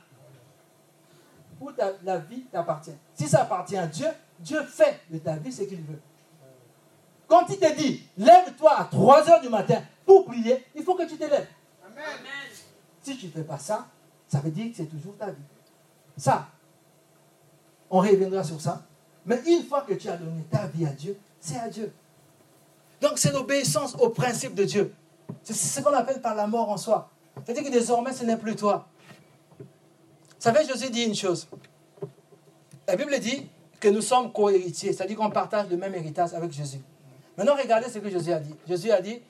[1.61, 1.71] Ou
[2.05, 2.95] la vie t'appartient.
[3.15, 4.07] Si ça appartient à Dieu,
[4.39, 6.01] Dieu fait de ta vie ce qu'il veut.
[7.27, 11.03] Quand il te dit, lève-toi à 3 heures du matin pour prier, il faut que
[11.03, 11.49] tu te lèves.
[13.03, 13.87] Si tu ne fais pas ça,
[14.29, 15.43] ça veut dire que c'est toujours ta vie.
[16.17, 16.47] Ça,
[17.91, 18.83] on reviendra sur ça.
[19.27, 21.93] Mais une fois que tu as donné ta vie à Dieu, c'est à Dieu.
[23.01, 24.95] Donc c'est l'obéissance au principe de Dieu.
[25.43, 27.11] C'est ce qu'on appelle par la mort en soi.
[27.45, 28.87] C'est-à-dire que désormais, ce n'est plus toi.
[29.59, 29.65] Vous
[30.39, 31.49] savez, Jésus dit une chose.
[32.87, 33.49] La Bible dit
[33.81, 36.81] que nous sommes co-héritiers, c'est-à-dire qu'on partage le même héritage avec Jésus.
[37.37, 38.55] Maintenant, regardez ce que Jésus a dit.
[38.67, 39.21] Jésus a dit,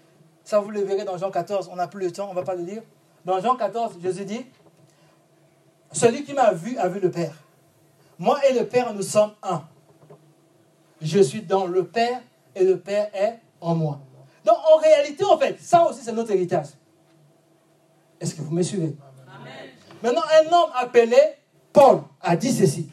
[0.45, 2.43] ça vous le verrez dans Jean 14, on n'a plus le temps, on ne va
[2.43, 2.83] pas le lire.
[3.25, 4.47] Dans Jean 14, Jésus dit,
[5.93, 7.35] celui qui m'a vu a vu le Père.
[8.19, 9.63] Moi et le Père, nous sommes un.
[11.01, 12.21] Je suis dans le Père
[12.55, 14.01] et le Père est en moi.
[14.45, 16.67] Donc en réalité, en fait, ça aussi c'est notre héritage.
[18.21, 18.97] Est-ce que vous me suivez?
[20.03, 21.17] Maintenant, un homme appelé
[21.73, 22.89] Paul a dit ceci.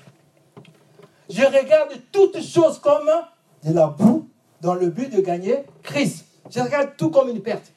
[1.29, 3.09] Je regarde toutes choses comme
[3.63, 4.29] de la boue
[4.61, 6.25] dans le but de gagner Christ.
[6.49, 7.71] Je regarde tout comme une perte.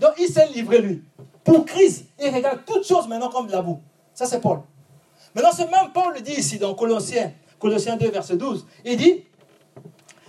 [0.00, 1.02] Donc il s'est livré lui.
[1.42, 3.80] Pour Christ, il regarde toutes choses maintenant comme de la boue.
[4.14, 4.60] Ça c'est Paul.
[5.34, 8.66] Maintenant, ce même Paul le dit ici dans Colossiens, Colossiens 2, verset 12.
[8.84, 9.24] Il dit,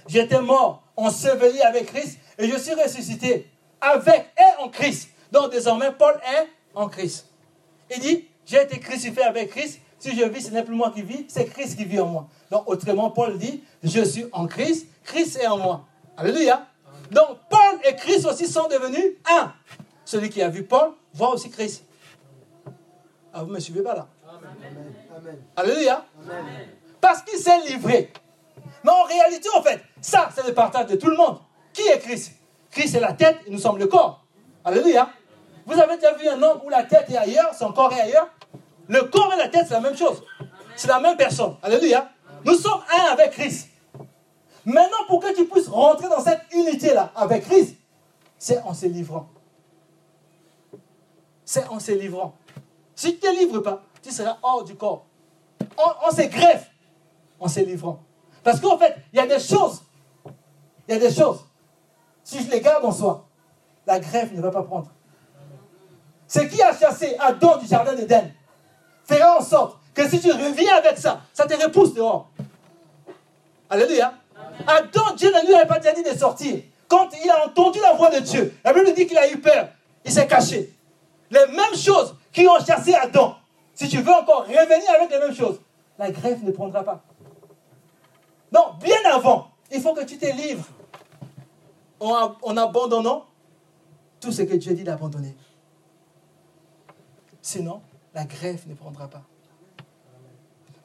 [0.07, 3.49] J'étais mort, enseveli avec Christ, et je suis ressuscité
[3.81, 5.09] avec et en Christ.
[5.31, 7.27] Donc désormais, Paul est en Christ.
[7.93, 9.79] Il dit, j'ai été crucifié avec Christ.
[9.97, 12.27] Si je vis, ce n'est plus moi qui vis, c'est Christ qui vit en moi.
[12.51, 15.87] Donc, autrement, Paul dit, je suis en Christ, Christ est en moi.
[16.17, 16.67] Alléluia.
[17.11, 19.53] Donc, Paul et Christ aussi sont devenus un.
[20.03, 21.85] Celui qui a vu Paul voit aussi Christ.
[23.33, 24.07] Ah, vous ne me suivez pas là?
[24.27, 25.39] Amen.
[25.55, 26.05] Alléluia.
[27.01, 28.11] Parce qu'il s'est livré.
[28.83, 31.39] Mais en réalité, en fait, ça, c'est le partage de tout le monde.
[31.73, 32.33] Qui est Christ
[32.69, 34.23] Christ est la tête et nous sommes le corps.
[34.63, 35.09] Alléluia.
[35.65, 38.29] Vous avez déjà vu un homme où la tête est ailleurs, son corps est ailleurs?
[38.87, 40.21] Le corps et la tête, c'est la même chose.
[40.75, 41.55] C'est la même personne.
[41.63, 42.07] Alléluia.
[42.43, 43.69] Nous sommes un avec Christ.
[44.63, 47.75] Maintenant, pour que tu puisses rentrer dans cette unité-là avec Christ,
[48.37, 49.27] c'est en se livrant.
[51.43, 52.35] C'est en se livrant.
[52.93, 55.07] Si tu ne te livres pas, tu seras hors du corps.
[55.77, 56.69] On, se greffe
[57.39, 58.03] en se livrant.
[58.43, 59.81] Parce qu'en fait, il y a des choses.
[60.87, 61.45] Il y a des choses.
[62.23, 63.27] Si je les garde en soi,
[63.85, 64.87] la greffe ne va pas prendre.
[66.27, 68.33] Ce qui a chassé Adam du jardin d'Éden?
[69.03, 72.29] Fera en sorte que si tu reviens avec ça, ça te repousse dehors.
[73.69, 74.13] Alléluia.
[74.67, 76.61] Adam, Dieu ne lui avait pas dit de sortir.
[76.87, 79.69] Quand il a entendu la voix de Dieu, la Bible dit qu'il a eu peur.
[80.03, 80.73] Il s'est caché.
[81.31, 83.35] Les mêmes choses qui ont chassé Adam.
[83.73, 85.59] Si tu veux encore revenir avec les mêmes choses,
[85.97, 87.03] la greffe ne prendra pas.
[88.51, 90.67] Donc, bien avant, il faut que tu te livres
[91.99, 93.25] en, en abandonnant
[94.19, 95.35] tout ce que Dieu dit d'abandonner.
[97.41, 97.81] Sinon,
[98.13, 99.23] la greffe ne prendra pas.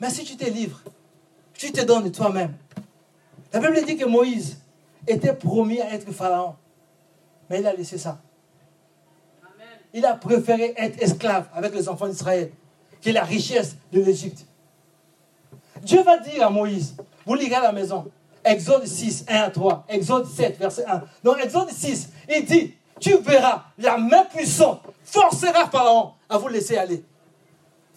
[0.01, 0.81] Mais si tu te livres,
[1.55, 2.55] tu te donnes toi-même.
[3.53, 4.59] La Bible dit que Moïse
[5.07, 6.55] était promis à être pharaon.
[7.49, 8.20] Mais il a laissé ça.
[9.93, 12.53] Il a préféré être esclave avec les enfants d'Israël
[13.03, 14.47] que la richesse de l'Égypte.
[15.83, 18.11] Dieu va dire à Moïse, vous lirez à la maison,
[18.45, 21.03] Exode 6, 1 à 3, Exode 7, verset 1.
[21.22, 26.76] Dans Exode 6, il dit, tu verras, la main puissante forcera Pharaon à vous laisser
[26.76, 27.05] aller.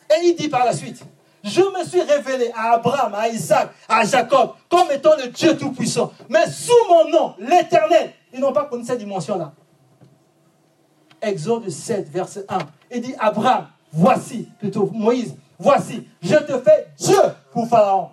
[0.09, 1.03] Et il dit par la suite,
[1.43, 6.13] je me suis révélé à Abraham, à Isaac, à Jacob, comme étant le Dieu Tout-Puissant.
[6.29, 9.51] Mais sous mon nom, l'Éternel, ils n'ont pas connu cette dimension-là.
[11.21, 12.57] Exode 7, verset 1.
[12.91, 17.19] Il dit, Abraham, voici, plutôt Moïse, voici, je te fais Dieu
[17.51, 18.09] pour Pharaon.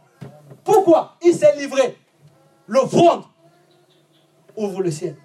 [0.64, 1.16] Pourquoi?
[1.22, 1.96] Il s'est livré.
[2.70, 3.24] L'offrande
[4.54, 5.16] ouvre le ciel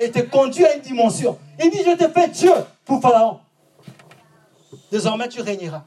[0.00, 1.38] et te conduit à une dimension.
[1.62, 2.54] Il dit, je te fais Dieu
[2.86, 3.40] pour Pharaon.
[4.90, 5.84] Désormais, tu régneras.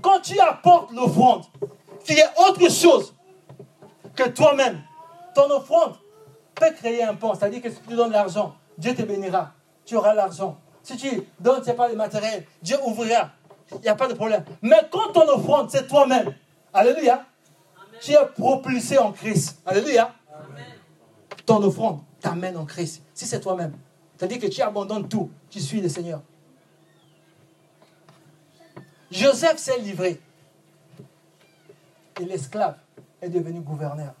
[0.00, 1.44] Quand tu apportes l'offrande,
[2.04, 3.16] qui est autre chose
[4.14, 4.80] que toi-même,
[5.34, 5.96] ton offrande
[6.54, 7.34] peut créer un pont.
[7.34, 9.54] C'est-à-dire que si tu donnes l'argent, Dieu te bénira.
[9.84, 10.56] Tu auras l'argent.
[10.84, 13.30] Si tu donnes, c'est pas le matériel, Dieu ouvrira.
[13.72, 14.44] Il n'y a pas de problème.
[14.62, 16.32] Mais quand ton offrande, c'est toi-même.
[16.72, 17.26] Alléluia.
[18.00, 19.60] Tu es propulsé en Christ.
[19.66, 20.14] Alléluia
[21.48, 23.02] ton offrande t'amène en Christ.
[23.14, 23.72] Si c'est toi-même,
[24.16, 26.20] c'est-à-dire que tu abandonnes tout, tu suis le Seigneur.
[29.10, 30.20] Joseph s'est livré.
[32.20, 32.76] Et l'esclave
[33.22, 34.12] est devenu gouverneur.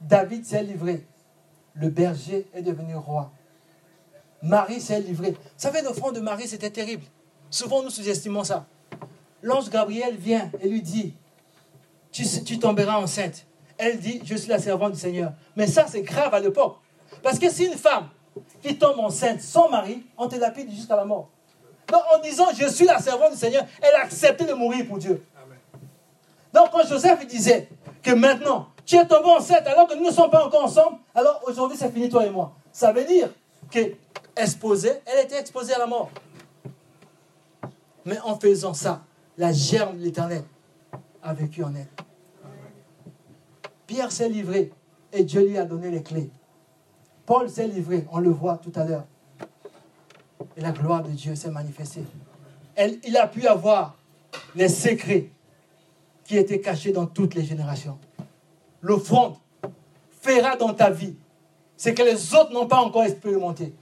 [0.00, 1.06] David s'est livré.
[1.74, 3.30] Le berger est devenu roi.
[4.42, 5.32] Marie s'est livrée.
[5.32, 7.04] Vous savez, l'offrande de Marie, c'était terrible.
[7.50, 8.66] Souvent, nous sous-estimons ça.
[9.42, 11.14] L'ange Gabriel vient et lui dit,
[12.10, 13.46] tu, tu tomberas enceinte
[13.78, 15.32] elle dit, je suis la servante du Seigneur.
[15.56, 16.78] Mais ça, c'est grave à l'époque.
[17.22, 18.08] Parce que si une femme
[18.60, 21.28] qui tombe enceinte sans mari, on te lapide jusqu'à la mort.
[21.86, 24.98] Donc en disant, je suis la servante du Seigneur, elle a accepté de mourir pour
[24.98, 25.24] Dieu.
[26.52, 27.68] Donc quand Joseph disait
[28.02, 31.40] que maintenant, tu es tombé enceinte alors que nous ne sommes pas encore ensemble, alors
[31.46, 32.52] aujourd'hui c'est fini toi et moi.
[32.72, 33.30] Ça veut dire
[33.70, 33.94] que
[34.36, 36.10] exposée, elle était exposée à la mort.
[38.04, 39.02] Mais en faisant ça,
[39.36, 40.42] la germe de l'éternel
[41.34, 41.88] vécu en elle.
[43.86, 44.70] Pierre s'est livré
[45.12, 46.30] et Dieu lui a donné les clés.
[47.26, 49.04] Paul s'est livré, on le voit tout à l'heure.
[50.56, 52.04] Et la gloire de Dieu s'est manifestée.
[52.76, 53.96] il a pu avoir
[54.54, 55.30] les secrets
[56.24, 57.98] qui étaient cachés dans toutes les générations.
[58.82, 59.36] L'offrande
[60.20, 61.16] fera dans ta vie
[61.76, 63.74] ce que les autres n'ont pas encore expérimenté.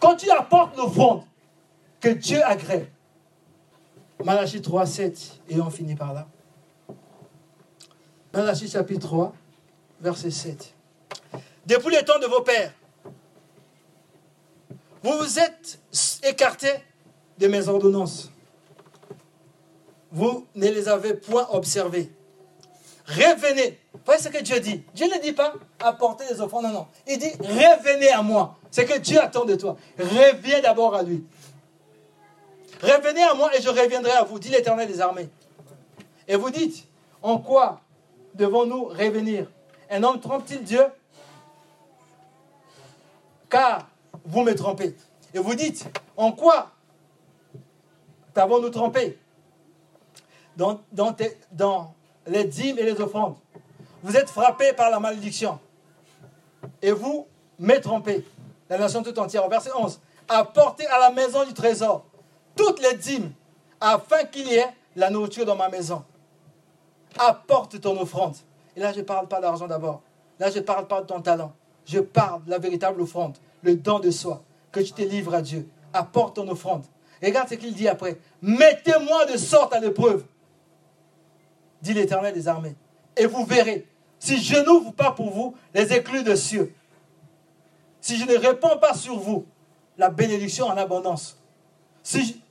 [0.00, 1.22] Quand tu apportes l'offrande
[2.00, 2.90] que Dieu agrée,
[4.24, 6.26] Malachie 3, 7, et on finit par là.
[8.32, 9.32] Malachie chapitre 3,
[10.00, 10.74] verset 7.
[11.66, 12.72] Depuis le temps de vos pères,
[15.02, 15.78] vous vous êtes
[16.22, 16.72] écartés
[17.38, 18.30] de mes ordonnances.
[20.10, 22.10] Vous ne les avez point observées.
[23.06, 23.78] Revenez.
[24.06, 26.86] Voyez ce que Dieu dit Dieu ne dit pas apporter des offrandes, non, non.
[27.06, 28.56] Il dit revenez à moi.
[28.70, 29.76] C'est que Dieu attend de toi.
[29.98, 31.24] Reviens d'abord à lui.
[32.80, 35.28] Revenez à moi et je reviendrai à vous, dit l'Éternel des armées.
[36.26, 36.86] Et vous dites,
[37.22, 37.80] en quoi
[38.34, 39.46] devons-nous revenir?
[39.90, 40.84] Un homme trompe-t-il Dieu?
[43.48, 43.86] Car
[44.24, 44.96] vous me trompez.
[45.34, 46.70] Et vous dites, en quoi
[48.34, 49.18] t'avons-nous trompé?
[50.56, 50.80] Dans,
[52.26, 53.36] les dîmes et les offrandes.
[54.02, 55.58] Vous êtes frappés par la malédiction.
[56.80, 57.26] Et vous
[57.58, 58.26] m'êtes trompé.
[58.68, 59.48] La nation tout entière.
[59.48, 60.00] verset 11.
[60.28, 62.04] Apportez à la maison du trésor
[62.54, 63.32] toutes les dîmes
[63.80, 66.04] afin qu'il y ait la nourriture dans ma maison.
[67.18, 68.36] Apporte ton offrande.
[68.76, 70.02] Et là, je ne parle pas d'argent d'abord.
[70.38, 71.52] Là, je ne parle pas de ton talent.
[71.84, 75.42] Je parle de la véritable offrande, le don de soi, que tu te livres à
[75.42, 75.68] Dieu.
[75.92, 76.84] Apporte ton offrande.
[77.20, 78.18] Et regarde ce qu'il dit après.
[78.40, 80.24] Mettez-moi de sorte à l'épreuve,
[81.80, 82.74] dit l'Éternel des armées.
[83.16, 83.86] Et vous verrez,
[84.18, 86.74] si je n'ouvre pas pour vous les éclus de cieux,
[88.00, 89.46] si je ne réponds pas sur vous
[89.98, 91.38] la bénédiction en abondance,
[92.02, 92.42] si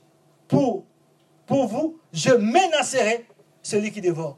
[0.48, 0.84] pour,
[1.46, 3.26] pour vous, je menacerai
[3.62, 4.36] celui qui dévore.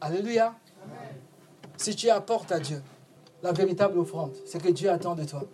[0.00, 0.54] Alléluia.
[1.76, 2.82] Si tu apportes à Dieu
[3.42, 5.44] la véritable offrande, c'est que Dieu attend de toi.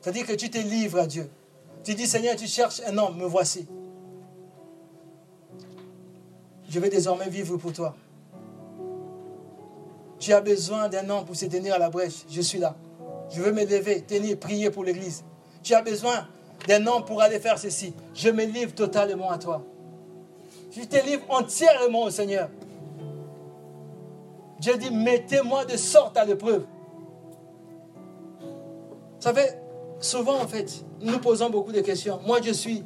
[0.00, 1.30] C'est-à-dire que tu te livres à Dieu.
[1.84, 3.66] Tu dis, Seigneur, tu cherches un homme, me voici.
[6.68, 7.96] Je vais désormais vivre pour toi.
[10.18, 12.24] Tu as besoin d'un homme pour se tenir à la brèche.
[12.30, 12.76] Je suis là.
[13.30, 15.24] Je veux me lever, tenir, prier pour l'Église.
[15.62, 16.28] Tu as besoin
[16.68, 17.94] d'un homme pour aller faire ceci.
[18.14, 19.64] Je me livre totalement à toi.
[20.70, 22.50] Je te livre entièrement au Seigneur.
[24.60, 26.66] Dieu dit, mettez-moi de sorte à l'épreuve.
[28.40, 29.46] Vous savez,
[30.00, 32.20] souvent en fait, nous posons beaucoup de questions.
[32.26, 32.84] Moi, je suis,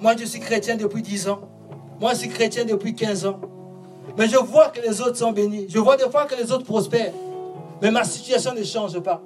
[0.00, 1.40] moi, je suis chrétien depuis 10 ans.
[2.00, 3.40] Moi, je suis chrétien depuis 15 ans.
[4.16, 5.66] Mais je vois que les autres sont bénis.
[5.68, 7.12] Je vois des fois que les autres prospèrent.
[7.80, 9.22] Mais ma situation ne change pas.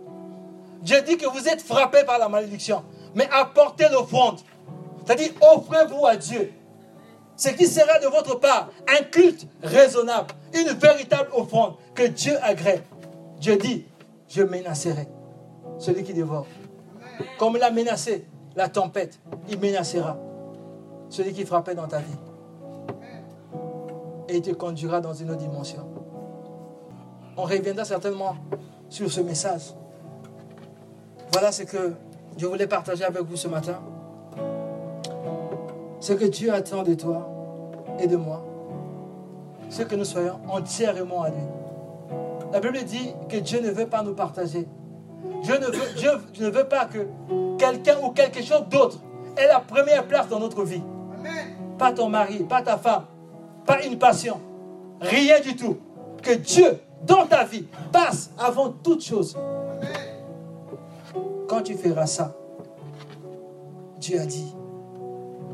[0.83, 2.83] Dieu dit que vous êtes frappé par la malédiction.
[3.15, 4.41] Mais apportez l'offrande.
[5.05, 6.53] C'est-à-dire, offrez-vous à Dieu.
[7.37, 12.83] Ce qui sera de votre part un culte raisonnable, une véritable offrande que Dieu agrée.
[13.39, 13.85] Dieu dit,
[14.29, 15.07] je menacerai
[15.79, 16.47] celui qui dévore.
[17.39, 20.17] Comme il a menacé la tempête, il menacera
[21.11, 22.17] celui qui frappait dans ta vie.
[24.29, 25.87] Et il te conduira dans une autre dimension.
[27.37, 28.37] On reviendra certainement
[28.89, 29.75] sur ce message.
[31.33, 31.93] Voilà ce que
[32.39, 33.81] je voulais partager avec vous ce matin.
[36.01, 37.29] Ce que Dieu attend de toi
[37.99, 38.43] et de moi,
[39.69, 41.37] c'est que nous soyons entièrement à lui.
[42.53, 44.69] La Bible dit que Dieu ne veut pas nous partager,
[45.43, 47.07] je ne veux, ne veux pas que
[47.59, 48.99] quelqu'un ou quelque chose d'autre
[49.37, 50.83] ait la première place dans notre vie.
[51.79, 53.05] Pas ton mari, pas ta femme,
[53.67, 54.41] pas une passion,
[55.01, 55.77] rien du tout.
[56.23, 59.37] Que Dieu, dans ta vie, passe avant toute chose.
[61.49, 62.35] Quand tu feras ça,
[63.99, 64.55] Dieu a dit,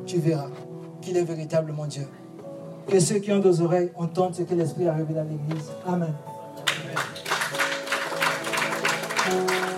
[0.06, 0.50] tu verras
[1.00, 2.06] qu'il est véritablement Dieu.
[2.88, 5.70] Que ceux qui ont des oreilles entendent ce que l'Esprit a révélé à l'Église.
[5.86, 6.14] Amen.
[9.26, 9.71] Amen.